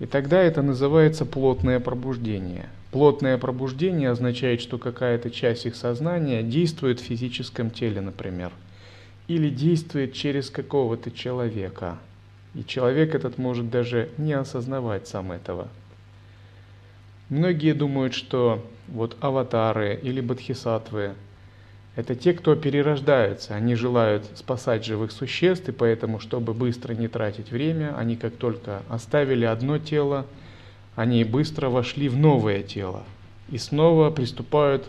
И 0.00 0.06
тогда 0.06 0.42
это 0.42 0.60
называется 0.62 1.24
плотное 1.24 1.78
пробуждение. 1.80 2.66
Плотное 2.90 3.38
пробуждение 3.38 4.10
означает, 4.10 4.60
что 4.60 4.78
какая-то 4.78 5.30
часть 5.30 5.66
их 5.66 5.76
сознания 5.76 6.42
действует 6.42 7.00
в 7.00 7.04
физическом 7.04 7.70
теле, 7.70 8.00
например, 8.00 8.52
или 9.28 9.48
действует 9.48 10.12
через 10.12 10.50
какого-то 10.50 11.10
человека. 11.10 11.98
И 12.54 12.64
человек 12.64 13.14
этот 13.14 13.38
может 13.38 13.70
даже 13.70 14.10
не 14.18 14.32
осознавать 14.32 15.08
сам 15.08 15.32
этого. 15.32 15.68
Многие 17.30 17.72
думают, 17.72 18.14
что 18.14 18.64
вот 18.88 19.16
аватары 19.20 19.98
или 20.02 20.20
бодхисаттвы– 20.20 21.14
это 21.96 22.16
те, 22.16 22.32
кто 22.32 22.56
перерождаются. 22.56 23.54
Они 23.54 23.76
желают 23.76 24.24
спасать 24.34 24.84
живых 24.84 25.12
существ, 25.12 25.68
и 25.68 25.72
поэтому, 25.72 26.18
чтобы 26.18 26.52
быстро 26.52 26.92
не 26.92 27.08
тратить 27.08 27.50
время, 27.50 27.96
они 27.96 28.16
как 28.16 28.34
только 28.34 28.82
оставили 28.88 29.44
одно 29.44 29.78
тело, 29.78 30.26
они 30.96 31.24
быстро 31.24 31.68
вошли 31.68 32.08
в 32.08 32.16
новое 32.16 32.62
тело 32.62 33.04
и 33.50 33.58
снова 33.58 34.10
приступают 34.10 34.88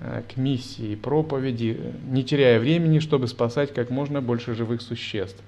э, 0.00 0.22
к 0.32 0.36
миссии 0.36 0.94
проповеди, 0.94 1.78
не 2.08 2.24
теряя 2.24 2.58
времени, 2.58 2.98
чтобы 2.98 3.28
спасать 3.28 3.72
как 3.72 3.90
можно 3.90 4.20
больше 4.20 4.54
живых 4.54 4.82
существ. 4.82 5.40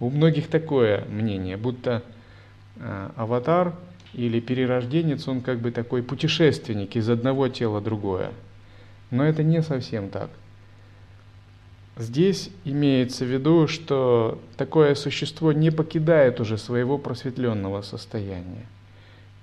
У 0.00 0.10
многих 0.10 0.48
такое 0.48 1.04
мнение, 1.08 1.56
будто 1.56 2.02
э, 2.76 3.10
аватар– 3.16 3.74
или 4.14 4.40
перерожденец, 4.40 5.28
он 5.28 5.40
как 5.40 5.60
бы 5.60 5.70
такой 5.70 6.02
путешественник 6.02 6.96
из 6.96 7.08
одного 7.08 7.48
тела 7.48 7.80
другое. 7.80 8.32
Но 9.10 9.24
это 9.24 9.42
не 9.42 9.62
совсем 9.62 10.10
так. 10.10 10.30
Здесь 11.96 12.50
имеется 12.64 13.24
в 13.24 13.28
виду, 13.28 13.66
что 13.66 14.40
такое 14.56 14.94
существо 14.94 15.52
не 15.52 15.70
покидает 15.70 16.40
уже 16.40 16.56
своего 16.56 16.96
просветленного 16.96 17.82
состояния. 17.82 18.66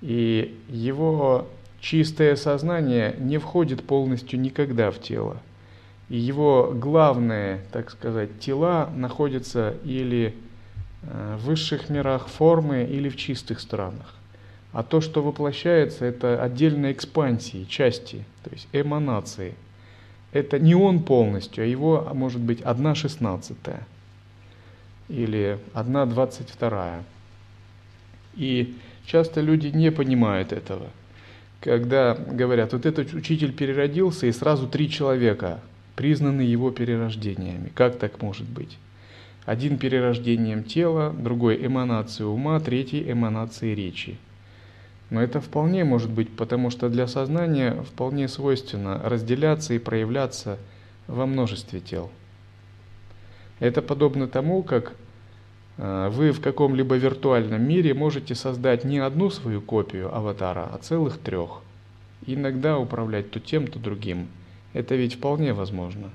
И 0.00 0.58
его 0.68 1.46
чистое 1.80 2.34
сознание 2.36 3.14
не 3.18 3.38
входит 3.38 3.84
полностью 3.84 4.40
никогда 4.40 4.90
в 4.90 5.00
тело. 5.00 5.36
И 6.08 6.16
его 6.16 6.72
главные, 6.74 7.60
так 7.72 7.90
сказать, 7.90 8.40
тела 8.40 8.90
находятся 8.94 9.74
или 9.84 10.34
э, 11.02 11.36
в 11.38 11.46
высших 11.46 11.90
мирах 11.90 12.28
формы, 12.28 12.84
или 12.84 13.08
в 13.08 13.16
чистых 13.16 13.60
странах. 13.60 14.15
А 14.72 14.82
то, 14.82 15.00
что 15.00 15.22
воплощается, 15.22 16.04
это 16.04 16.42
отдельные 16.42 16.92
экспансии, 16.92 17.64
части, 17.64 18.24
то 18.42 18.50
есть 18.50 18.68
эманации. 18.72 19.54
Это 20.32 20.58
не 20.58 20.74
он 20.74 21.02
полностью, 21.02 21.64
а 21.64 21.66
его, 21.66 22.10
может 22.12 22.40
быть, 22.40 22.60
одна 22.60 22.94
шестнадцатая 22.94 23.86
или 25.08 25.58
одна 25.72 26.04
двадцать 26.04 26.50
вторая. 26.50 27.04
И 28.34 28.76
часто 29.06 29.40
люди 29.40 29.68
не 29.68 29.90
понимают 29.90 30.52
этого. 30.52 30.88
Когда 31.60 32.14
говорят, 32.14 32.74
вот 32.74 32.84
этот 32.84 33.14
учитель 33.14 33.52
переродился, 33.52 34.26
и 34.26 34.32
сразу 34.32 34.68
три 34.68 34.90
человека 34.90 35.60
признаны 35.94 36.42
его 36.42 36.70
перерождениями. 36.70 37.72
Как 37.74 37.98
так 37.98 38.20
может 38.20 38.46
быть? 38.46 38.76
Один 39.46 39.78
перерождением 39.78 40.64
тела, 40.64 41.14
другой 41.16 41.64
эманацией 41.64 42.28
ума, 42.28 42.60
третий 42.60 43.10
эманацией 43.10 43.74
речи. 43.74 44.18
Но 45.10 45.22
это 45.22 45.40
вполне 45.40 45.84
может 45.84 46.10
быть, 46.10 46.34
потому 46.34 46.70
что 46.70 46.88
для 46.88 47.06
сознания 47.06 47.82
вполне 47.82 48.28
свойственно 48.28 49.00
разделяться 49.04 49.74
и 49.74 49.78
проявляться 49.78 50.58
во 51.06 51.26
множестве 51.26 51.80
тел. 51.80 52.10
Это 53.60 53.82
подобно 53.82 54.26
тому, 54.26 54.62
как 54.62 54.94
э, 55.78 56.08
вы 56.10 56.32
в 56.32 56.40
каком-либо 56.40 56.96
виртуальном 56.96 57.62
мире 57.62 57.94
можете 57.94 58.34
создать 58.34 58.84
не 58.84 58.98
одну 58.98 59.30
свою 59.30 59.60
копию 59.60 60.14
аватара, 60.14 60.68
а 60.72 60.78
целых 60.78 61.18
трех. 61.18 61.62
иногда 62.26 62.78
управлять 62.78 63.30
то 63.30 63.38
тем, 63.38 63.68
то 63.68 63.78
другим. 63.78 64.28
Это 64.72 64.96
ведь 64.96 65.14
вполне 65.14 65.52
возможно. 65.52 66.10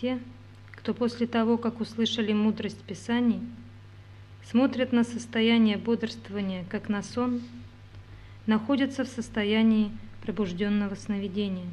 Те, 0.00 0.18
кто 0.72 0.94
после 0.94 1.26
того, 1.26 1.56
как 1.58 1.80
услышали 1.80 2.32
мудрость 2.32 2.82
Писаний, 2.82 3.40
смотрят 4.50 4.92
на 4.92 5.04
состояние 5.04 5.76
бодрствования 5.76 6.64
как 6.70 6.88
на 6.88 7.02
сон, 7.02 7.42
находятся 8.46 9.04
в 9.04 9.08
состоянии 9.08 9.90
пробужденного 10.22 10.94
сновидения. 10.94 11.66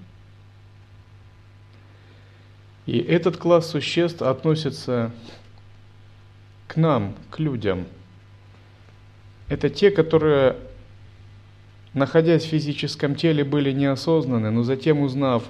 И 2.85 2.97
этот 2.97 3.37
класс 3.37 3.71
существ 3.71 4.21
относится 4.21 5.11
к 6.67 6.75
нам, 6.75 7.15
к 7.31 7.39
людям. 7.39 7.85
Это 9.47 9.69
те, 9.69 9.89
которые, 9.89 10.57
находясь 11.93 12.43
в 12.43 12.49
физическом 12.49 13.15
теле, 13.15 13.43
были 13.43 13.71
неосознаны, 13.71 14.51
но 14.51 14.63
затем, 14.63 14.99
узнав 14.99 15.45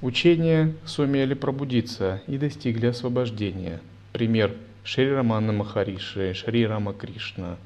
учение, 0.00 0.74
сумели 0.86 1.34
пробудиться 1.34 2.22
и 2.26 2.38
достигли 2.38 2.86
освобождения. 2.86 3.80
Пример– 4.12 4.54
Шри 4.84 5.12
Рамана 5.12 5.52
Махариши, 5.52 6.34
Шри 6.34 6.66
Рама 6.66 6.92
Кришна. 6.92 7.56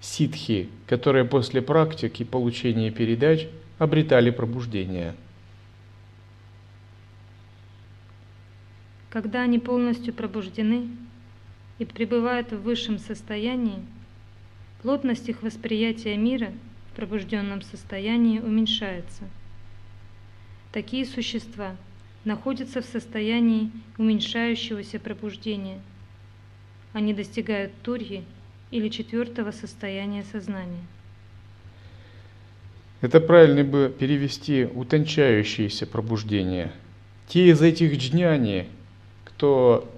Ситхи, 0.00 0.68
которые 0.86 1.24
после 1.24 1.60
практики 1.60 2.22
получения 2.22 2.90
передач 2.90 3.46
обретали 3.78 4.30
пробуждение. 4.30 5.14
Когда 9.10 9.42
они 9.42 9.58
полностью 9.58 10.14
пробуждены 10.14 10.88
и 11.78 11.84
пребывают 11.84 12.50
в 12.52 12.62
высшем 12.62 12.98
состоянии, 12.98 13.84
плотность 14.80 15.28
их 15.28 15.42
восприятия 15.42 16.16
мира 16.16 16.52
в 16.90 16.96
пробужденном 16.96 17.60
состоянии 17.60 18.40
уменьшается. 18.40 19.24
Такие 20.72 21.04
существа– 21.04 21.76
находятся 22.24 22.80
в 22.80 22.84
состоянии 22.84 23.70
уменьшающегося 23.98 24.98
пробуждения. 24.98 25.80
Они 26.92 27.14
достигают 27.14 27.72
турьи 27.82 28.24
или 28.70 28.88
четвертого 28.88 29.50
состояния 29.50 30.24
сознания. 30.30 30.84
Это 33.00 33.20
правильно 33.20 33.64
бы 33.64 33.92
перевести 33.96 34.64
утончающееся 34.64 35.86
пробуждение. 35.86 36.72
Те 37.26 37.48
из 37.48 37.60
этих 37.60 37.96
джняни, 37.98 38.68
кто, 39.24 39.90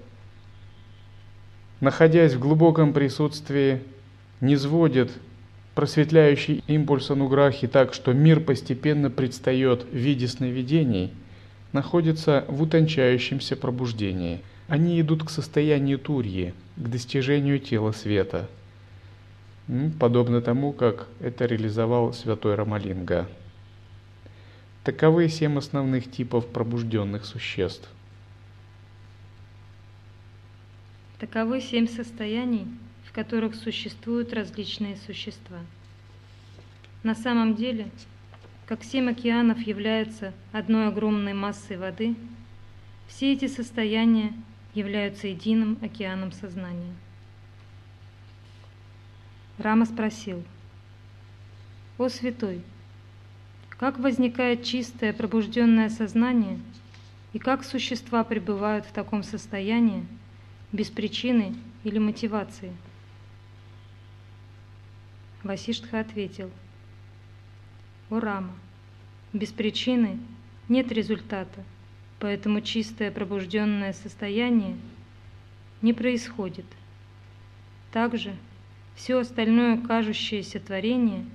находясь 1.79 2.33
в 2.33 2.39
глубоком 2.39 2.93
присутствии, 2.93 3.81
не 4.41 4.57
сводит 4.57 5.11
просветляющий 5.75 6.63
импульс 6.67 7.11
ануграхи 7.11 7.67
так, 7.67 7.93
что 7.93 8.13
мир 8.13 8.39
постепенно 8.39 9.11
предстает 9.11 9.83
в 9.83 9.95
виде 9.95 10.27
сновидений– 10.27 11.11
находятся 11.75 12.45
в 12.47 12.61
утончающемся 12.63 13.55
пробуждении. 13.55 14.41
Они 14.67 14.99
идут 14.99 15.25
к 15.25 15.29
состоянию 15.29 15.99
турьи, 15.99 16.53
к 16.77 16.87
достижению 16.87 17.59
тела 17.59 17.91
света, 17.91 18.49
подобно 19.99 20.41
тому, 20.41 20.71
как 20.71 21.07
это 21.19 21.45
реализовал 21.45 22.13
святой 22.13 22.55
Рамалинга. 22.55 23.27
Таковы 24.85 25.27
семь 25.27 25.57
основных 25.57 26.09
типов 26.09 26.47
пробужденных 26.47 27.25
существ. 27.25 27.89
Таковы 31.19 31.59
семь 31.59 31.87
состояний, 31.87 32.67
в 33.03 33.11
которых 33.11 33.53
существуют 33.53 34.33
различные 34.33 34.95
существа. 34.95 35.59
На 37.03 37.15
самом 37.15 37.55
деле, 37.55 37.87
как 38.65 38.83
семь 38.83 39.09
океанов 39.09 39.59
являются 39.61 40.33
одной 40.51 40.87
огромной 40.87 41.33
массой 41.33 41.77
воды, 41.77 42.15
все 43.07 43.33
эти 43.33 43.47
состояния 43.47 44.33
являются 44.73 45.27
единым 45.27 45.77
океаном 45.81 46.31
сознания. 46.31 46.93
Рама 49.57 49.85
спросил, 49.85 50.43
«О 51.97 52.09
святой, 52.09 52.61
как 53.69 53.99
возникает 53.99 54.63
чистое 54.63 55.13
пробужденное 55.13 55.89
сознание 55.89 56.59
и 57.33 57.39
как 57.39 57.63
существа 57.63 58.23
пребывают 58.23 58.85
в 58.85 58.91
таком 58.91 59.23
состоянии 59.23 60.05
без 60.71 60.89
причины 60.89 61.55
или 61.83 61.99
мотивации?» 61.99 62.75
Васиштха 65.43 65.99
ответил, 65.99 66.49
«О 68.09 68.19
Рама, 68.19 68.53
без 69.33 69.49
причины 69.49 70.19
нет 70.69 70.91
результата, 70.91 71.63
поэтому 72.19 72.61
чистое 72.61 73.11
пробужденное 73.11 73.93
состояние 73.93 74.77
не 75.81 75.93
происходит. 75.93 76.65
Также 77.91 78.35
все 78.95 79.19
остальное 79.19 79.77
кажущееся 79.77 80.59
творение 80.59 81.25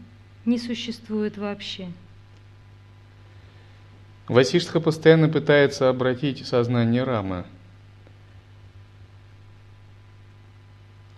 не 0.45 0.59
существует 0.59 1.37
вообще. 1.39 1.89
Васиштха 4.29 4.81
постоянно 4.81 5.29
пытается 5.29 5.89
обратить 5.89 6.47
сознание 6.47 7.03
Рамы 7.03 7.45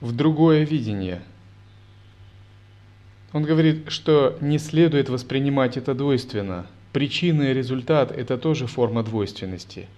в 0.01 0.13
другое 0.17 0.65
видение. 0.65 1.23
Он 3.33 3.45
говорит, 3.45 3.91
что 3.91 4.37
не 4.41 4.59
следует 4.59 5.09
воспринимать 5.09 5.77
это 5.77 5.95
двойственно. 5.95 6.67
Причина 6.93 7.45
и 7.51 7.55
результат– 7.55 8.13
это 8.17 8.37
тоже 8.37 8.67
форма 8.67 9.03
двойственности. 9.03 9.89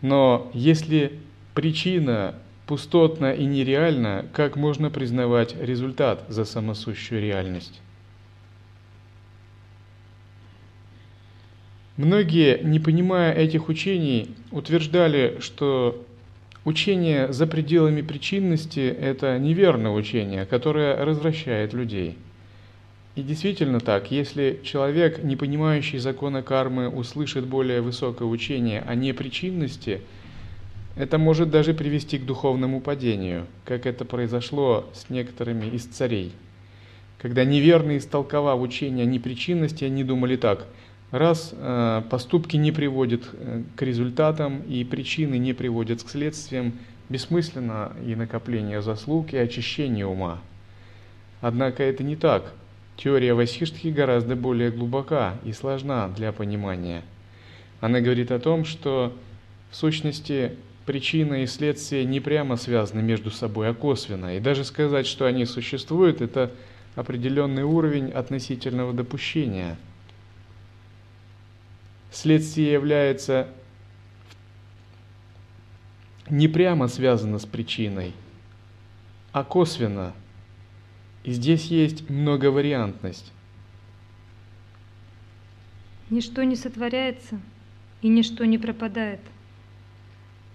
Но 0.00 0.50
если 0.54 1.20
причина 1.54 2.34
пустотна 2.66 3.34
и 3.34 3.44
нереальна, 3.44 4.24
как 4.32 4.56
можно 4.56 4.88
признавать 4.90 5.54
результат 5.60 6.24
за 6.28 6.46
самосущую 6.46 7.20
реальность? 7.20 7.80
Многие, 11.98 12.62
не 12.62 12.80
понимая 12.80 13.34
этих 13.34 13.68
учений, 13.68 14.34
утверждали, 14.50 15.36
что 15.40 16.02
учение 16.64 17.30
за 17.30 17.46
пределами 17.46 18.00
причинности– 18.00 18.80
это 19.00 19.38
неверное 19.38 19.90
учение, 19.90 20.46
которое 20.46 21.04
развращает 21.04 21.74
людей. 21.74 22.16
И 23.14 23.22
действительно 23.22 23.80
так, 23.80 24.10
если 24.10 24.60
человек, 24.64 25.22
не 25.22 25.36
понимающий 25.36 25.98
закона 25.98 26.42
кармы, 26.42 26.88
услышит 26.88 27.46
более 27.46 27.80
высокое 27.80 28.26
учение 28.26 28.80
о 28.80 28.94
непричинности– 28.94 30.00
это 30.94 31.16
может 31.16 31.50
даже 31.50 31.72
привести 31.72 32.18
к 32.18 32.26
духовному 32.26 32.80
падению, 32.80 33.46
как 33.64 33.86
это 33.86 34.04
произошло 34.04 34.90
с 34.92 35.08
некоторыми 35.08 35.66
из 35.66 35.84
царей. 35.84 36.32
Когда 37.18 37.44
неверно 37.44 37.96
истолковав 37.96 38.60
учение 38.60 39.04
о 39.04 39.08
непричинности, 39.08 39.84
они 39.84 40.04
думали 40.04 40.36
так, 40.36 40.66
раз 41.10 41.54
э, 41.54 42.02
поступки 42.10 42.56
не 42.56 42.72
приводят 42.72 43.22
э, 43.32 43.62
к 43.74 43.82
результатам 43.82 44.60
и 44.62 44.84
причины 44.84 45.38
не 45.38 45.54
приводят 45.54 46.02
к 46.02 46.10
следствиям, 46.10 46.74
бессмысленно 47.08 47.92
и 48.06 48.14
накопление 48.14 48.82
заслуг, 48.82 49.32
и 49.32 49.38
очищение 49.38 50.06
ума. 50.06 50.40
Однако 51.40 51.82
это 51.82 52.02
не 52.02 52.16
так. 52.16 52.52
Теория 52.96 53.34
Васиштхи 53.34 53.88
гораздо 53.88 54.36
более 54.36 54.70
глубока 54.70 55.38
и 55.44 55.52
сложна 55.52 56.08
для 56.08 56.32
понимания. 56.32 57.02
Она 57.80 58.00
говорит 58.00 58.30
о 58.30 58.38
том, 58.38 58.64
что 58.64 59.16
в 59.70 59.76
сущности 59.76 60.56
причина 60.86 61.42
и 61.42 61.46
следствие 61.46 62.04
не 62.04 62.20
прямо 62.20 62.56
связаны 62.56 63.02
между 63.02 63.30
собой, 63.30 63.70
а 63.70 63.74
косвенно. 63.74 64.36
И 64.36 64.40
даже 64.40 64.64
сказать, 64.64 65.06
что 65.06 65.26
они 65.26 65.46
существуют, 65.46 66.20
это 66.20 66.52
определенный 66.94 67.62
уровень 67.62 68.10
относительного 68.10 68.92
допущения. 68.92 69.76
Следствие 72.10 72.72
является 72.72 73.48
не 76.28 76.48
прямо 76.48 76.88
связано 76.88 77.38
с 77.38 77.46
причиной, 77.46 78.12
а 79.32 79.44
косвенно. 79.44 80.12
И 81.24 81.32
здесь 81.32 81.66
есть 81.66 82.08
многовариантность. 82.10 83.32
Ничто 86.10 86.42
не 86.42 86.56
сотворяется 86.56 87.40
и 88.00 88.08
ничто 88.08 88.44
не 88.44 88.58
пропадает– 88.58 89.20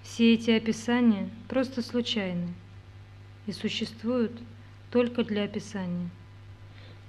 все 0.07 0.33
эти 0.33 0.51
описания 0.51 1.29
просто 1.47 1.81
случайны 1.81 2.47
и 3.45 3.51
существуют 3.51 4.31
только 4.89 5.23
для 5.23 5.43
описания. 5.43 6.09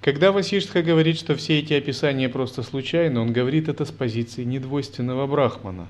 Когда 0.02 0.32
Васиштха 0.32 0.82
говорит, 0.82 1.16
что 1.16 1.34
все 1.36 1.60
эти 1.60 1.72
описания 1.72 2.28
просто 2.28 2.62
случайны, 2.62 3.20
он 3.20 3.32
говорит 3.32 3.68
это 3.68 3.84
с 3.84 3.92
позиции 3.92 4.44
недвойственного 4.44 5.26
брахмана, 5.26 5.88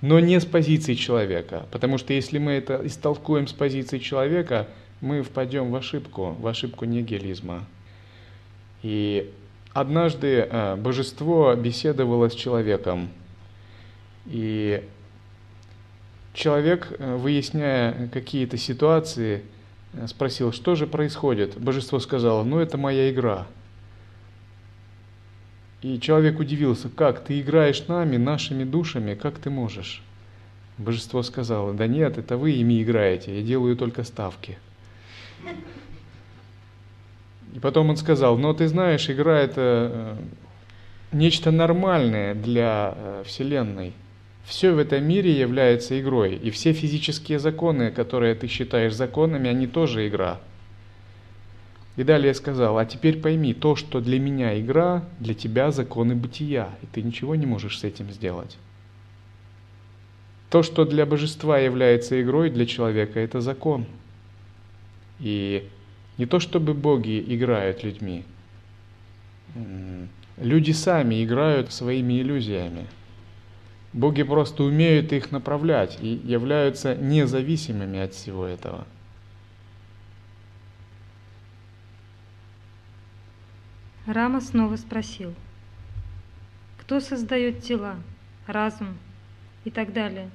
но 0.00 0.20
не 0.20 0.38
с 0.38 0.44
позиции 0.44 0.94
человека, 0.94 1.66
потому 1.72 1.98
что 1.98 2.12
если 2.12 2.38
мы 2.38 2.52
это 2.52 2.80
истолкуем 2.84 3.46
с 3.46 3.52
позиции 3.52 3.98
человека, 3.98 4.68
мы 5.04 5.22
впадем 5.22 5.70
в 5.70 5.76
ошибку, 5.76 6.34
в 6.40 6.46
ошибку 6.46 6.86
нигилизма. 6.86 7.66
И 8.82 9.30
однажды 9.74 10.48
э, 10.50 10.76
божество 10.76 11.54
беседовало 11.54 12.30
с 12.30 12.34
человеком, 12.34 13.10
и 14.24 14.82
человек, 16.32 16.88
э, 16.98 17.16
выясняя 17.16 18.08
какие-то 18.08 18.56
ситуации, 18.56 19.42
э, 19.92 20.06
спросил, 20.06 20.52
что 20.52 20.74
же 20.74 20.86
происходит. 20.86 21.58
Божество 21.58 22.00
сказало, 22.00 22.42
ну 22.42 22.58
это 22.58 22.78
моя 22.78 23.10
игра. 23.10 23.46
И 25.82 26.00
человек 26.00 26.38
удивился, 26.38 26.88
как 26.88 27.22
ты 27.22 27.40
играешь 27.42 27.88
нами, 27.88 28.16
нашими 28.16 28.64
душами, 28.64 29.14
как 29.14 29.38
ты 29.38 29.50
можешь? 29.50 30.02
Божество 30.78 31.22
сказало, 31.22 31.74
да 31.74 31.86
нет, 31.86 32.16
это 32.16 32.38
вы 32.38 32.52
ими 32.52 32.82
играете, 32.82 33.36
я 33.36 33.42
делаю 33.42 33.76
только 33.76 34.02
ставки. 34.02 34.56
И 37.54 37.60
потом 37.60 37.90
он 37.90 37.96
сказал, 37.96 38.36
но 38.36 38.52
ты 38.52 38.66
знаешь, 38.68 39.08
игра 39.08 39.38
это 39.38 39.90
э, 39.92 40.16
нечто 41.12 41.50
нормальное 41.50 42.34
для 42.34 43.22
Вселенной– 43.24 43.92
все 44.44 44.72
в 44.72 44.78
этом 44.78 45.04
мире 45.04 45.32
является 45.32 45.98
игрой, 45.98 46.36
и 46.36 46.50
все 46.50 46.72
физические 46.72 47.38
законы, 47.38 47.90
которые 47.90 48.34
ты 48.34 48.46
считаешь 48.46 48.94
законами, 48.94 49.48
они 49.48 49.66
тоже 49.66 50.06
игра. 50.06 50.38
И 51.96 52.02
далее 52.02 52.28
я 52.28 52.34
сказал, 52.34 52.76
а 52.76 52.84
теперь 52.84 53.20
пойми, 53.20 53.54
то, 53.54 53.74
что 53.76 54.00
для 54.00 54.18
меня 54.18 54.60
игра, 54.60 55.04
для 55.18 55.32
тебя 55.32 55.70
законы 55.70 56.14
бытия, 56.14 56.68
и 56.82 56.86
ты 56.86 57.02
ничего 57.02 57.36
не 57.36 57.46
можешь 57.46 57.78
с 57.78 57.84
этим 57.84 58.10
сделать. 58.10 58.58
То, 60.50 60.62
что 60.62 60.84
для 60.84 61.06
божества 61.06 61.58
является 61.58 62.20
игрой, 62.20 62.50
для 62.50 62.66
человека 62.66 63.20
это 63.20 63.40
закон. 63.40 63.86
И 65.20 65.68
не 66.18 66.26
то, 66.26 66.40
чтобы 66.40 66.74
боги 66.74 67.24
играют 67.26 67.82
людьми. 67.82 68.24
Люди 70.36 70.72
сами 70.72 71.24
играют 71.24 71.72
своими 71.72 72.20
иллюзиями. 72.20 72.86
Боги 73.92 74.24
просто 74.24 74.64
умеют 74.64 75.12
их 75.12 75.30
направлять 75.30 75.98
и 76.00 76.08
являются 76.24 76.96
независимыми 76.96 78.00
от 78.00 78.12
всего 78.14 78.44
этого. 78.44 78.86
Рама 84.06 84.40
снова 84.40 84.76
спросил, 84.76 85.34
кто 86.80 87.00
создает 87.00 87.62
тела, 87.62 87.96
разум 88.46 88.98
и 89.64 89.70
так 89.70 89.92
далее? 89.92 90.28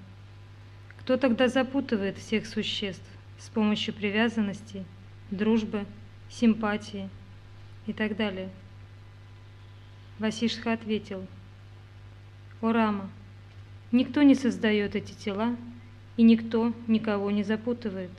Кто 1.01 1.17
тогда 1.17 1.47
запутывает 1.47 2.17
всех 2.17 2.47
существ 2.47 3.08
с 3.39 3.49
помощью 3.49 3.95
привязанности, 3.95 4.85
дружбы, 5.31 5.85
симпатии 6.29 7.09
и 7.87 7.93
так 7.93 8.15
далее? 8.15 8.49
Васишха 10.19 10.73
ответил, 10.73 11.25
«О 12.61 12.71
Рама, 12.71 13.09
Никто 13.91 14.21
не 14.21 14.35
создает 14.35 14.95
эти 14.95 15.13
тела, 15.13 15.55
и 16.15 16.21
никто 16.21 16.73
никого 16.85 17.31
не 17.31 17.43
запутывает. 17.43 18.11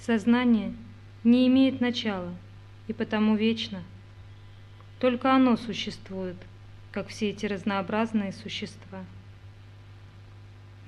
Сознание 0.00 0.74
не 1.22 1.46
имеет 1.46 1.80
начала 1.80 2.34
и 2.88 2.92
потому 2.92 3.36
вечно. 3.36 3.84
Только 4.98 5.32
оно 5.32 5.56
существует, 5.56 6.36
как 6.90 7.08
все 7.08 7.30
эти 7.30 7.46
разнообразные 7.46 8.32
существа. 8.32 9.04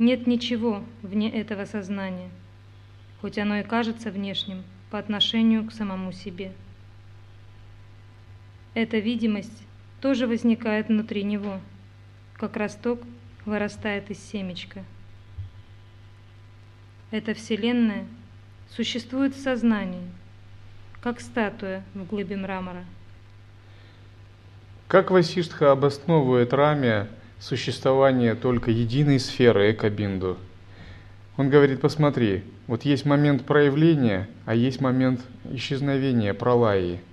Нет 0.00 0.26
ничего 0.26 0.84
вне 1.02 1.30
этого 1.30 1.64
сознания, 1.64 2.30
хоть 3.24 3.38
оно 3.38 3.56
и 3.56 3.62
кажется 3.62 4.10
внешним 4.10 4.64
по 4.90 4.98
отношению 4.98 5.66
к 5.66 5.72
самому 5.72 6.12
себе. 6.12 6.52
Эта 8.74 8.98
видимость 8.98 9.62
тоже 10.02 10.26
возникает 10.26 10.88
внутри 10.88 11.24
него, 11.24 11.58
как 12.34 12.58
росток 12.58 13.00
вырастает 13.46 14.10
из 14.10 14.18
семечка. 14.18 14.84
Эта 17.10 17.32
Вселенная 17.32 18.04
существует 18.68 19.34
в 19.34 19.42
сознании, 19.42 20.06
как 21.00 21.22
статуя 21.22 21.82
в 21.94 22.04
глыбе 22.04 22.36
мрамора. 22.36 22.84
Как 24.86 25.10
Васиштха 25.10 25.72
обосновывает 25.72 26.52
Раме 26.52 27.08
существование 27.40 28.34
только 28.34 28.70
единой 28.70 29.18
сферы 29.18 29.72
Экабинду? 29.72 30.36
Он 31.36 31.50
говорит, 31.50 31.80
посмотри, 31.80 32.44
вот 32.66 32.84
есть 32.84 33.04
момент 33.04 33.44
проявления, 33.44 34.28
а 34.46 34.54
есть 34.54 34.80
момент 34.80 35.20
исчезновения 35.50 36.34
пролаи– 36.34 37.00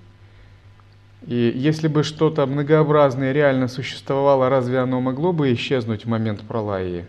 и 1.27 1.53
если 1.55 1.87
бы 1.87 2.03
что-то 2.03 2.45
многообразное 2.47 3.31
реально 3.31 3.67
существовало, 3.67 4.49
разве 4.49 4.79
оно 4.79 5.01
могло 5.01 5.33
бы 5.33 5.53
исчезнуть 5.53 6.05
в 6.05 6.09
момент 6.09 6.41
пролаи? 6.41 7.05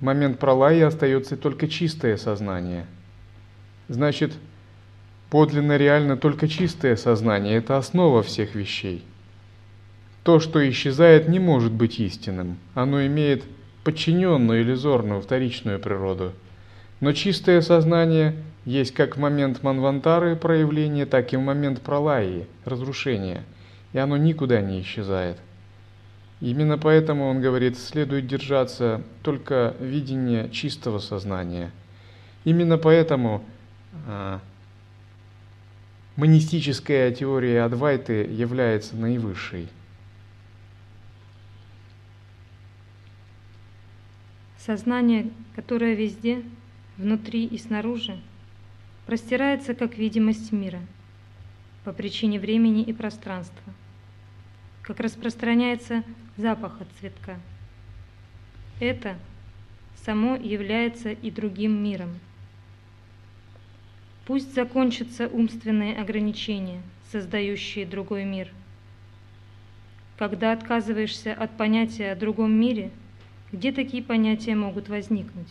В 0.00 0.04
момент 0.04 0.38
пролаи 0.38 0.80
остается 0.80 1.36
только 1.36 1.68
чистое 1.68 2.16
сознание. 2.16 2.86
Значит, 3.88 4.32
подлинно 5.30 5.76
реально 5.76 6.16
только 6.16 6.48
чистое 6.48 6.96
сознание– 6.96 7.56
это 7.56 7.76
основа 7.76 8.22
всех 8.22 8.54
вещей. 8.54 9.04
То, 10.22 10.40
что 10.40 10.68
исчезает, 10.68 11.28
не 11.28 11.38
может 11.38 11.72
быть 11.72 12.00
истинным. 12.00 12.56
Оно 12.74 13.04
имеет 13.06 13.44
подчиненную 13.86 14.62
иллюзорную 14.62 15.20
вторичную 15.20 15.78
природу. 15.78 16.32
Но 16.98 17.12
чистое 17.12 17.60
сознание 17.60 18.34
есть 18.64 18.92
как 18.92 19.16
момент 19.16 19.62
манвантары 19.62 20.34
проявления, 20.34 21.06
так 21.06 21.32
и 21.32 21.36
момент 21.36 21.80
пролаи, 21.82 22.48
разрушения, 22.64 23.44
и 23.92 23.98
оно 23.98 24.16
никуда 24.16 24.60
не 24.60 24.80
исчезает. 24.80 25.38
Именно 26.40 26.78
поэтому 26.78 27.28
он 27.28 27.40
говорит, 27.40 27.78
следует 27.78 28.26
держаться 28.26 29.02
только 29.22 29.76
видения 29.78 30.48
чистого 30.48 30.98
сознания. 30.98 31.70
Именно 32.44 32.78
поэтому 32.78 33.44
а, 34.08 34.40
монистическая 36.16 37.12
теория 37.12 37.62
Адвайты 37.62 38.24
является 38.24 38.96
наивысшей. 38.96 39.68
Сознание, 44.66 45.30
которое 45.54 45.94
везде, 45.94 46.42
внутри 46.96 47.46
и 47.46 47.56
снаружи, 47.56 48.18
простирается 49.06 49.76
как 49.76 49.96
видимость 49.96 50.50
мира 50.50 50.80
по 51.84 51.92
причине 51.92 52.40
времени 52.40 52.82
и 52.82 52.92
пространства, 52.92 53.72
как 54.82 54.98
распространяется 54.98 56.02
запах 56.36 56.80
от 56.80 56.88
цветка. 56.98 57.38
Это 58.80 59.16
само 60.04 60.34
является 60.34 61.12
и 61.12 61.30
другим 61.30 61.80
миром. 61.84 62.18
Пусть 64.24 64.52
закончатся 64.52 65.28
умственные 65.28 65.96
ограничения, 65.96 66.82
создающие 67.12 67.86
другой 67.86 68.24
мир. 68.24 68.50
Когда 70.18 70.50
отказываешься 70.50 71.32
от 71.34 71.56
понятия 71.56 72.10
о 72.10 72.16
другом 72.16 72.50
мире, 72.50 72.90
где 73.56 73.72
такие 73.72 74.02
понятия 74.02 74.54
могут 74.54 74.88
возникнуть? 74.88 75.48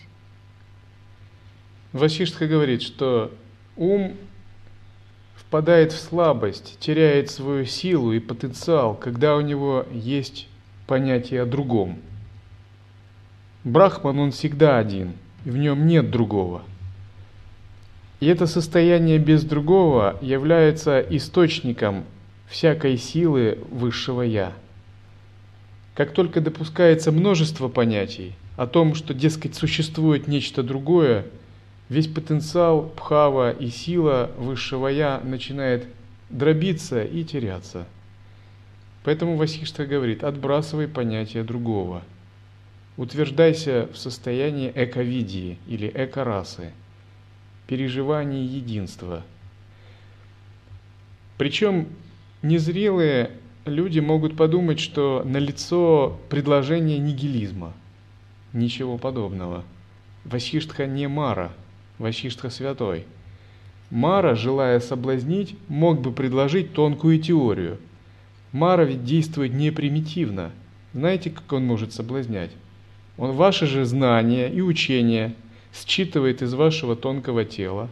Васиштха 1.92 2.48
говорит, 2.48 2.84
что 2.84 3.32
Ум 3.76 4.14
впадает 5.36 5.92
в 5.92 6.00
слабость, 6.00 6.78
теряет 6.80 7.32
свою 7.32 7.66
силу 7.66 8.14
и 8.14 8.20
потенциал, 8.20 8.96
когда 8.96 9.36
у 9.36 9.42
него 9.42 9.86
есть 9.92 10.48
понятие 10.86 11.42
о 11.42 11.46
другом. 11.46 12.00
Брахман, 13.64 14.20
он 14.20 14.32
всегда 14.32 14.78
один, 14.78 15.14
и 15.44 15.50
в 15.50 15.58
нем 15.58 15.88
нет 15.88 16.12
другого. 16.12 16.62
И 18.20 18.28
это 18.28 18.46
состояние 18.46 19.18
без 19.18 19.44
другого 19.44 20.18
является 20.22 21.00
источником 21.00 22.06
всякой 22.48 22.98
силы 22.98 23.58
высшего 23.72 24.22
Я. 24.22 24.54
Как 25.96 26.12
только 26.12 26.42
допускается 26.42 27.12
множество 27.12 27.70
понятий 27.70 28.34
о 28.58 28.68
том, 28.68 28.94
что, 28.96 29.14
дескать, 29.14 29.56
существует 29.56 30.28
нечто 30.28 30.62
другое– 30.62 31.26
весь 31.90 32.08
потенциал 32.08 32.90
Пхава 32.96 33.52
и 33.52 33.70
сила 33.70 34.32
высшего 34.38 34.88
Я 34.88 35.22
начинает 35.24 35.88
дробиться 36.30 37.04
и 37.04 37.24
теряться. 37.24 37.88
Поэтому 39.04 39.36
Васиштха 39.38 39.86
говорит, 39.86 40.24
отбрасывай 40.24 40.88
понятие 40.88 41.44
другого. 41.44 42.02
Утверждайся 42.98 43.88
в 43.94 43.98
состоянии 43.98 44.72
эковидии 44.74 45.60
или 45.68 45.88
экорасы, 45.88 46.72
переживании 47.68 48.48
единства. 48.48 49.24
Причем 51.38 51.88
незрелые 52.42 53.32
люди 53.66 54.00
могут 54.00 54.38
подумать, 54.38 54.80
что 54.80 55.24
налицо 55.26 56.20
предложение 56.30 57.00
нигилизма. 57.00 57.74
Ничего 58.54 58.98
подобного. 58.98 59.64
Васиштха 60.24 60.88
не 60.88 61.08
Мара– 61.08 61.52
Васиштха 61.98 62.50
святой. 62.50 63.06
Мара, 63.90 64.36
желая 64.36 64.80
соблазнить, 64.80 65.56
мог 65.70 66.02
бы 66.02 66.12
предложить 66.12 66.74
тонкую 66.74 67.20
теорию. 67.20 67.78
Мара 68.52 68.84
ведь 68.84 69.06
действует 69.06 69.54
не 69.54 69.72
примитивно. 69.72 70.52
Знаете, 70.94 71.30
как 71.30 71.52
он 71.54 71.66
может 71.66 71.94
соблазнять? 71.94 72.52
Он 73.18 73.32
ваши 73.32 73.66
же 73.66 73.86
знания 73.86 74.50
и 74.50 74.62
учения 74.62 75.36
считывает 75.74 76.42
из 76.42 76.54
вашего 76.54 76.96
тонкого 76.96 77.46
тела 77.46 77.90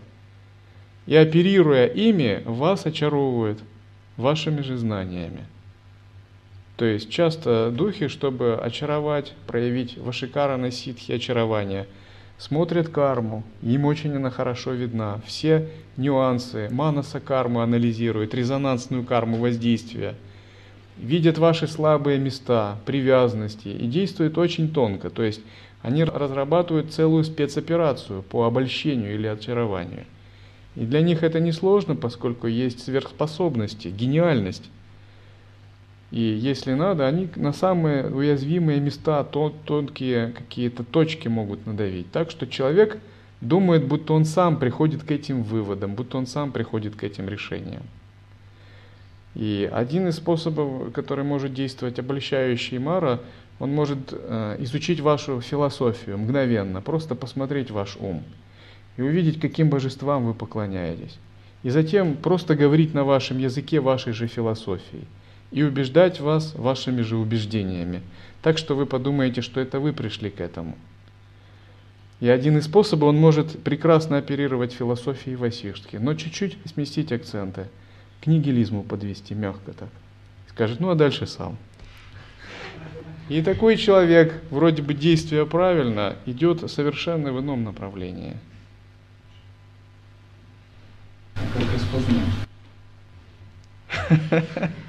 и, 1.05 1.15
оперируя 1.15 1.85
ими, 1.85 2.41
вас 2.45 2.85
очаровывает 2.85 3.59
вашими 4.17 4.61
же 4.61 4.77
знаниями. 4.77 5.45
То 6.75 6.85
есть 6.85 7.09
часто 7.09 7.71
духи, 7.71 8.07
чтобы 8.07 8.59
очаровать, 8.61 9.33
проявить 9.47 9.97
вашикара 9.97 10.57
на 10.57 10.71
ситхи 10.71 11.11
очарования– 11.11 11.87
смотрят 12.37 12.89
карму, 12.89 13.43
им 13.61 13.85
очень 13.85 14.15
она 14.15 14.29
хорошо 14.29 14.71
видна. 14.71 15.21
Все 15.25 15.69
нюансы, 15.97 16.67
манаса 16.71 17.19
карму 17.19 17.61
анализируют, 17.61 18.33
резонансную 18.33 19.05
карму 19.05 19.37
воздействия, 19.37 20.15
видят 20.97 21.37
ваши 21.37 21.67
слабые 21.67 22.19
места, 22.19 22.77
привязанности 22.85 23.69
и 23.69 23.87
действуют 23.87 24.37
очень 24.37 24.71
тонко. 24.73 25.09
То 25.09 25.23
есть 25.23 25.41
они 25.81 26.03
разрабатывают 26.03 26.93
целую 26.93 27.23
спецоперацию 27.23 28.23
по 28.23 28.43
обольщению 28.43 29.15
или 29.15 29.27
очарованию. 29.27 30.05
И 30.75 30.81
для 30.85 31.01
них 31.01 31.23
это 31.23 31.39
несложно, 31.39 31.95
поскольку 31.95 32.47
есть 32.47 32.83
сверхспособности, 32.83 33.89
гениальность. 33.89 34.69
И 36.13 36.21
если 36.21 36.73
надо, 36.73 37.07
они 37.07 37.27
на 37.35 37.53
самые 37.53 38.05
уязвимые 38.05 38.79
места, 38.79 39.23
тонкие 39.23 40.27
какие-то 40.27 40.83
точки 40.83 41.27
могут 41.27 41.65
надавить. 41.65 42.11
Так 42.11 42.29
что 42.29 42.45
человек 42.45 42.99
думает, 43.41 43.87
будто 43.87 44.13
он 44.13 44.23
сам 44.25 44.59
приходит 44.59 45.01
к 45.01 45.09
этим 45.09 45.41
выводам, 45.41 45.95
будто 45.95 46.19
он 46.19 46.27
сам 46.27 46.51
приходит 46.51 46.95
к 46.95 47.03
этим 47.03 47.27
решениям. 47.27 47.81
И 49.33 49.67
один 49.73 50.07
из 50.07 50.17
способов, 50.17 50.93
который 50.93 51.23
может 51.23 51.55
действовать 51.55 51.97
обольщающий 51.97 52.77
Мара, 52.77 53.19
он 53.57 53.71
может 53.71 54.11
э, 54.11 54.57
изучить 54.59 54.99
вашу 54.99 55.41
философию 55.41 56.19
мгновенно, 56.19 56.79
просто 56.81 57.15
посмотреть 57.15 57.71
ваш 57.71 57.97
ум 57.99 58.21
и 58.97 59.01
увидеть, 59.01 59.39
каким 59.39 59.69
божествам 59.69 60.27
вы 60.27 60.35
поклоняетесь. 60.35 61.17
И 61.63 61.71
затем 61.71 62.15
просто 62.17 62.53
говорить 62.53 62.93
на 62.93 63.03
вашем 63.03 63.39
языке 63.39 63.79
вашей 63.79 64.13
же 64.13 64.27
философии– 64.27 65.07
и 65.53 65.61
убеждать 65.61 66.19
вас 66.19 66.55
вашими 66.55 67.01
же 67.01 67.15
убеждениями, 67.15 68.01
так 68.41 68.57
что 68.57 68.75
вы 68.75 68.85
подумаете, 68.85 69.41
что 69.41 69.61
это 69.61 69.79
вы 69.79 69.93
пришли 69.93 70.29
к 70.29 70.41
этому. 70.41 70.75
И 72.19 72.27
один 72.27 72.57
из 72.57 72.65
способов, 72.65 73.09
он 73.09 73.17
может 73.17 73.63
прекрасно 73.63 74.17
оперировать 74.17 74.73
философией 74.73 75.35
Васиштхи, 75.35 75.97
но 75.97 76.15
чуть-чуть 76.15 76.57
сместить 76.65 77.11
акценты, 77.11 77.67
к 78.21 78.27
нигилизму 78.27 78.83
подвести 78.83 79.35
мягко 79.35 79.73
так. 79.73 79.89
Скажет, 80.49 80.79
ну 80.79 80.89
а 80.89 80.95
дальше 80.95 81.27
сам. 81.27 81.57
И 83.29 83.41
такой 83.41 83.77
человек, 83.77 84.41
вроде 84.49 84.81
бы 84.81 84.93
действие 84.93 85.45
правильно, 85.45 86.15
идет 86.25 86.69
совершенно 86.69 87.31
в 87.31 87.39
ином 87.39 87.63
направлении. 87.63 88.37
Как 94.29 94.69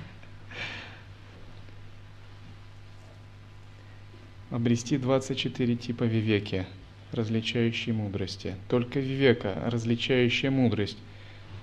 обрести 4.54 4.98
24 4.98 5.74
типа 5.74 6.04
вивеки, 6.04 6.64
различающие 7.10 7.92
мудрости. 7.92 8.54
Только 8.68 9.00
вивека, 9.00 9.60
различающая 9.66 10.48
мудрость, 10.52 10.96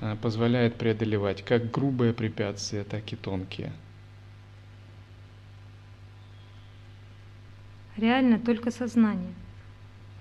а, 0.02 0.18
позволяет 0.18 0.76
преодолевать 0.76 1.42
как 1.42 1.72
грубые 1.72 2.12
препятствия, 2.12 2.84
так 2.84 3.14
и 3.14 3.16
тонкие. 3.16 3.72
Реально 7.96 8.40
только 8.40 8.72
сознание, 8.72 9.34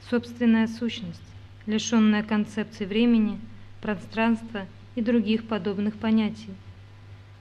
собственная 0.09 0.69
сущность, 0.69 1.21
лишенная 1.67 2.23
концепции 2.23 2.85
времени, 2.85 3.41
пространства 3.81 4.65
и 4.95 5.01
других 5.01 5.49
подобных 5.49 5.97
понятий. 5.97 6.55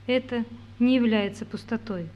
Это 0.08 0.44
не 0.80 0.96
является 0.96 1.46
пустотой. 1.46 2.10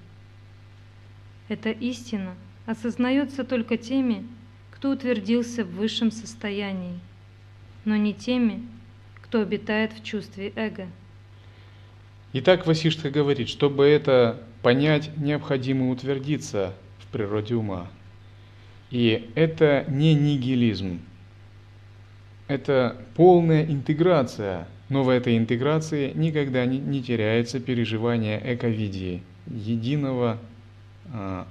Эта 1.48 1.70
истина 1.70 2.34
осознается 2.66 3.44
только 3.44 3.78
теми, 3.78 4.26
кто 4.72 4.92
утвердился 4.92 5.64
в 5.64 5.76
высшем 5.76 6.12
состоянии, 6.12 7.00
но 7.86 7.96
не 7.96 8.14
теми, 8.14 8.62
кто 9.22 9.42
обитает 9.42 9.94
в 9.94 10.04
чувстве 10.04 10.54
эго. 10.56 10.88
Итак, 12.34 12.66
Васиштха 12.66 13.10
говорит, 13.10 13.48
чтобы 13.48 13.86
это 13.86 14.42
понять, 14.62 15.12
необходимо 15.18 15.90
утвердиться 15.90 16.74
в 17.00 17.08
природе 17.12 17.56
ума. 17.56 17.88
И 18.90 19.30
это 19.36 19.86
не 19.88 20.14
нигилизм, 20.14 21.00
это 22.48 22.98
полная 23.16 23.66
интеграция, 23.66 24.68
но 24.90 25.04
в 25.04 25.10
этой 25.10 25.38
интеграции 25.38 26.12
никогда 26.14 26.66
не, 26.66 26.78
не 26.78 27.02
теряется 27.02 27.60
переживание 27.60 28.42
эковидии, 28.44 29.24
единого 29.48 30.40
э, 31.12 31.46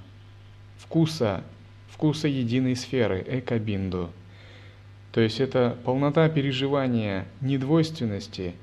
вкуса, 0.83 1.43
вкуса 1.89 2.27
единой 2.27 2.75
сферы, 2.75 3.23
экобинду. 3.27 4.09
То 5.11 5.21
есть 5.21 5.39
это 5.39 5.77
полнота 5.83 6.29
переживания 6.29 7.25
недвойственности 7.41 8.53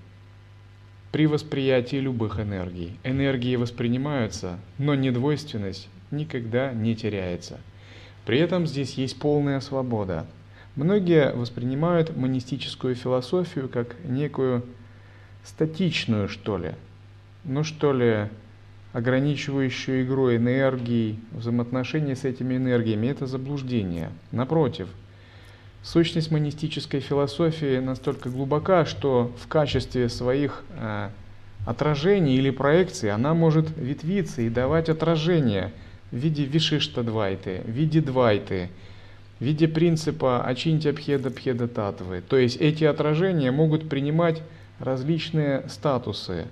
при 1.12 1.26
восприятии 1.26 1.96
любых 1.96 2.38
энергий. 2.40 2.96
Энергии 3.04 3.56
воспринимаются, 3.56 4.58
но 4.78 4.94
недвойственность 4.94 5.88
никогда 6.10 6.72
не 6.72 6.94
теряется– 6.94 7.60
при 8.30 8.38
этом 8.38 8.66
здесь 8.66 8.94
есть 8.94 9.18
полная 9.18 9.60
свобода. 9.60 10.26
Многие 10.76 11.32
воспринимают 11.34 12.16
монистическую 12.16 12.94
философию 12.94 13.68
как 13.68 13.96
некую 14.04 14.64
статичную, 15.44 16.28
что 16.28 16.58
ли, 16.58 16.74
ну 17.44 17.64
что 17.64 17.92
ли, 17.92 18.28
ограничивающую 18.93 20.05
игру 20.05 20.34
энергий, 20.34 21.18
взаимоотношения 21.32 22.16
с 22.16 22.24
этими 22.24 22.57
энергиями– 22.57 23.07
это 23.09 23.26
заблуждение. 23.26 24.11
Напротив, 24.32 24.88
сущность 25.82 26.30
монистической 26.30 27.01
философии 27.01 27.78
настолько 27.78 28.30
глубока, 28.30 28.84
что 28.84 29.32
в 29.43 29.49
качестве 29.49 30.09
своих 30.09 30.64
э, 30.76 31.09
отражений 31.66 32.36
или 32.36 32.51
проекций 32.51 33.11
она 33.11 33.34
может 33.34 33.76
ветвиться 33.76 34.43
и 34.43 34.49
давать 34.49 34.88
отражение– 34.88 35.72
в 36.11 36.16
виде 36.16 36.45
вишишта-двайты, 36.45 37.62
в 37.64 37.70
виде 37.70 38.01
двайты, 38.01 38.70
в 39.38 39.45
виде 39.45 39.68
принципа 39.68 40.45
ачинтя 40.45 40.93
пхеда 40.93 41.30
пхеда 41.30 41.68
татвы. 41.68 42.22
То 42.26 42.36
есть 42.36 42.57
эти 42.57 42.84
отражения 42.84 43.51
могут 43.51 43.88
принимать 43.88 44.43
различные 44.78 45.68
статусы. 45.68 46.47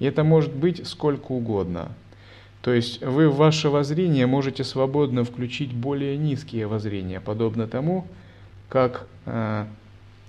И 0.00 0.04
это 0.04 0.24
может 0.24 0.52
быть 0.52 0.86
сколько 0.86 1.32
угодно. 1.32 1.92
То 2.62 2.72
есть 2.72 3.02
вы 3.02 3.28
в 3.28 3.36
ваше 3.36 3.70
воззрение 3.70 4.26
можете 4.26 4.64
свободно 4.64 5.24
включить 5.24 5.72
более 5.72 6.16
низкие 6.16 6.66
воззрения, 6.66 7.20
подобно 7.20 7.66
тому, 7.66 8.06
как 8.68 9.06
э, 9.26 9.64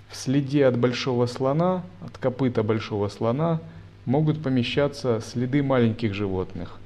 в 0.08 0.16
следе 0.16 0.66
от 0.66 0.78
большого 0.78 1.26
слона, 1.26 1.82
от 2.04 2.16
копыта 2.18 2.62
большого 2.62 3.08
слона, 3.08 3.60
могут 4.04 4.42
помещаться 4.42 5.20
следы 5.20 5.62
маленьких 5.62 6.14
животных, 6.14 6.78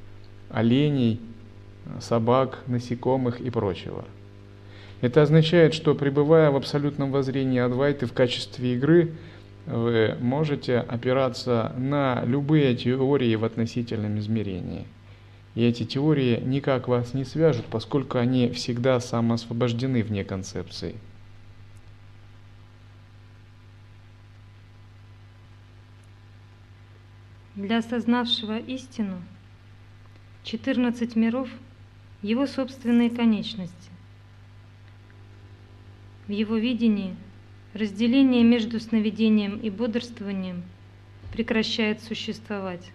оленей, 0.50 1.20
собак, 2.00 2.58
насекомых 2.66 3.40
и 3.40 3.50
прочего. 3.50 4.04
Это 5.00 5.22
означает, 5.22 5.74
что 5.74 5.94
пребывая 5.94 6.50
в 6.50 6.56
абсолютном 6.56 7.12
воззрении 7.12 7.60
Адвайты 7.60 8.06
в 8.06 8.12
качестве 8.12 8.74
игры, 8.74 9.12
вы 9.66 10.16
можете 10.20 10.78
опираться 10.78 11.72
на 11.76 12.24
любые 12.24 12.74
теории 12.76 13.34
в 13.34 13.44
относительном 13.44 14.18
измерении. 14.18 14.86
И 15.54 15.64
эти 15.64 15.84
теории 15.84 16.40
никак 16.40 16.88
вас 16.88 17.14
не 17.14 17.24
свяжут, 17.24 17.66
поскольку 17.66 18.18
они 18.18 18.50
всегда 18.50 19.00
самоосвобождены 19.00 20.02
вне 20.02 20.24
концепции. 20.24 20.96
Для 27.54 27.78
осознавшего 27.78 28.58
истину 28.58 29.22
14 30.44 31.16
миров– 31.16 31.48
его 32.22 32.46
собственные 32.46 33.10
конечности. 33.10 33.90
В 36.26 36.30
его 36.30 36.56
видении 36.56 37.14
разделение 37.76 38.42
между 38.42 38.80
сновидением 38.80 39.58
и 39.58 39.70
бодрствованием 39.70 40.64
прекращает 41.32 42.02
существовать. 42.02 42.90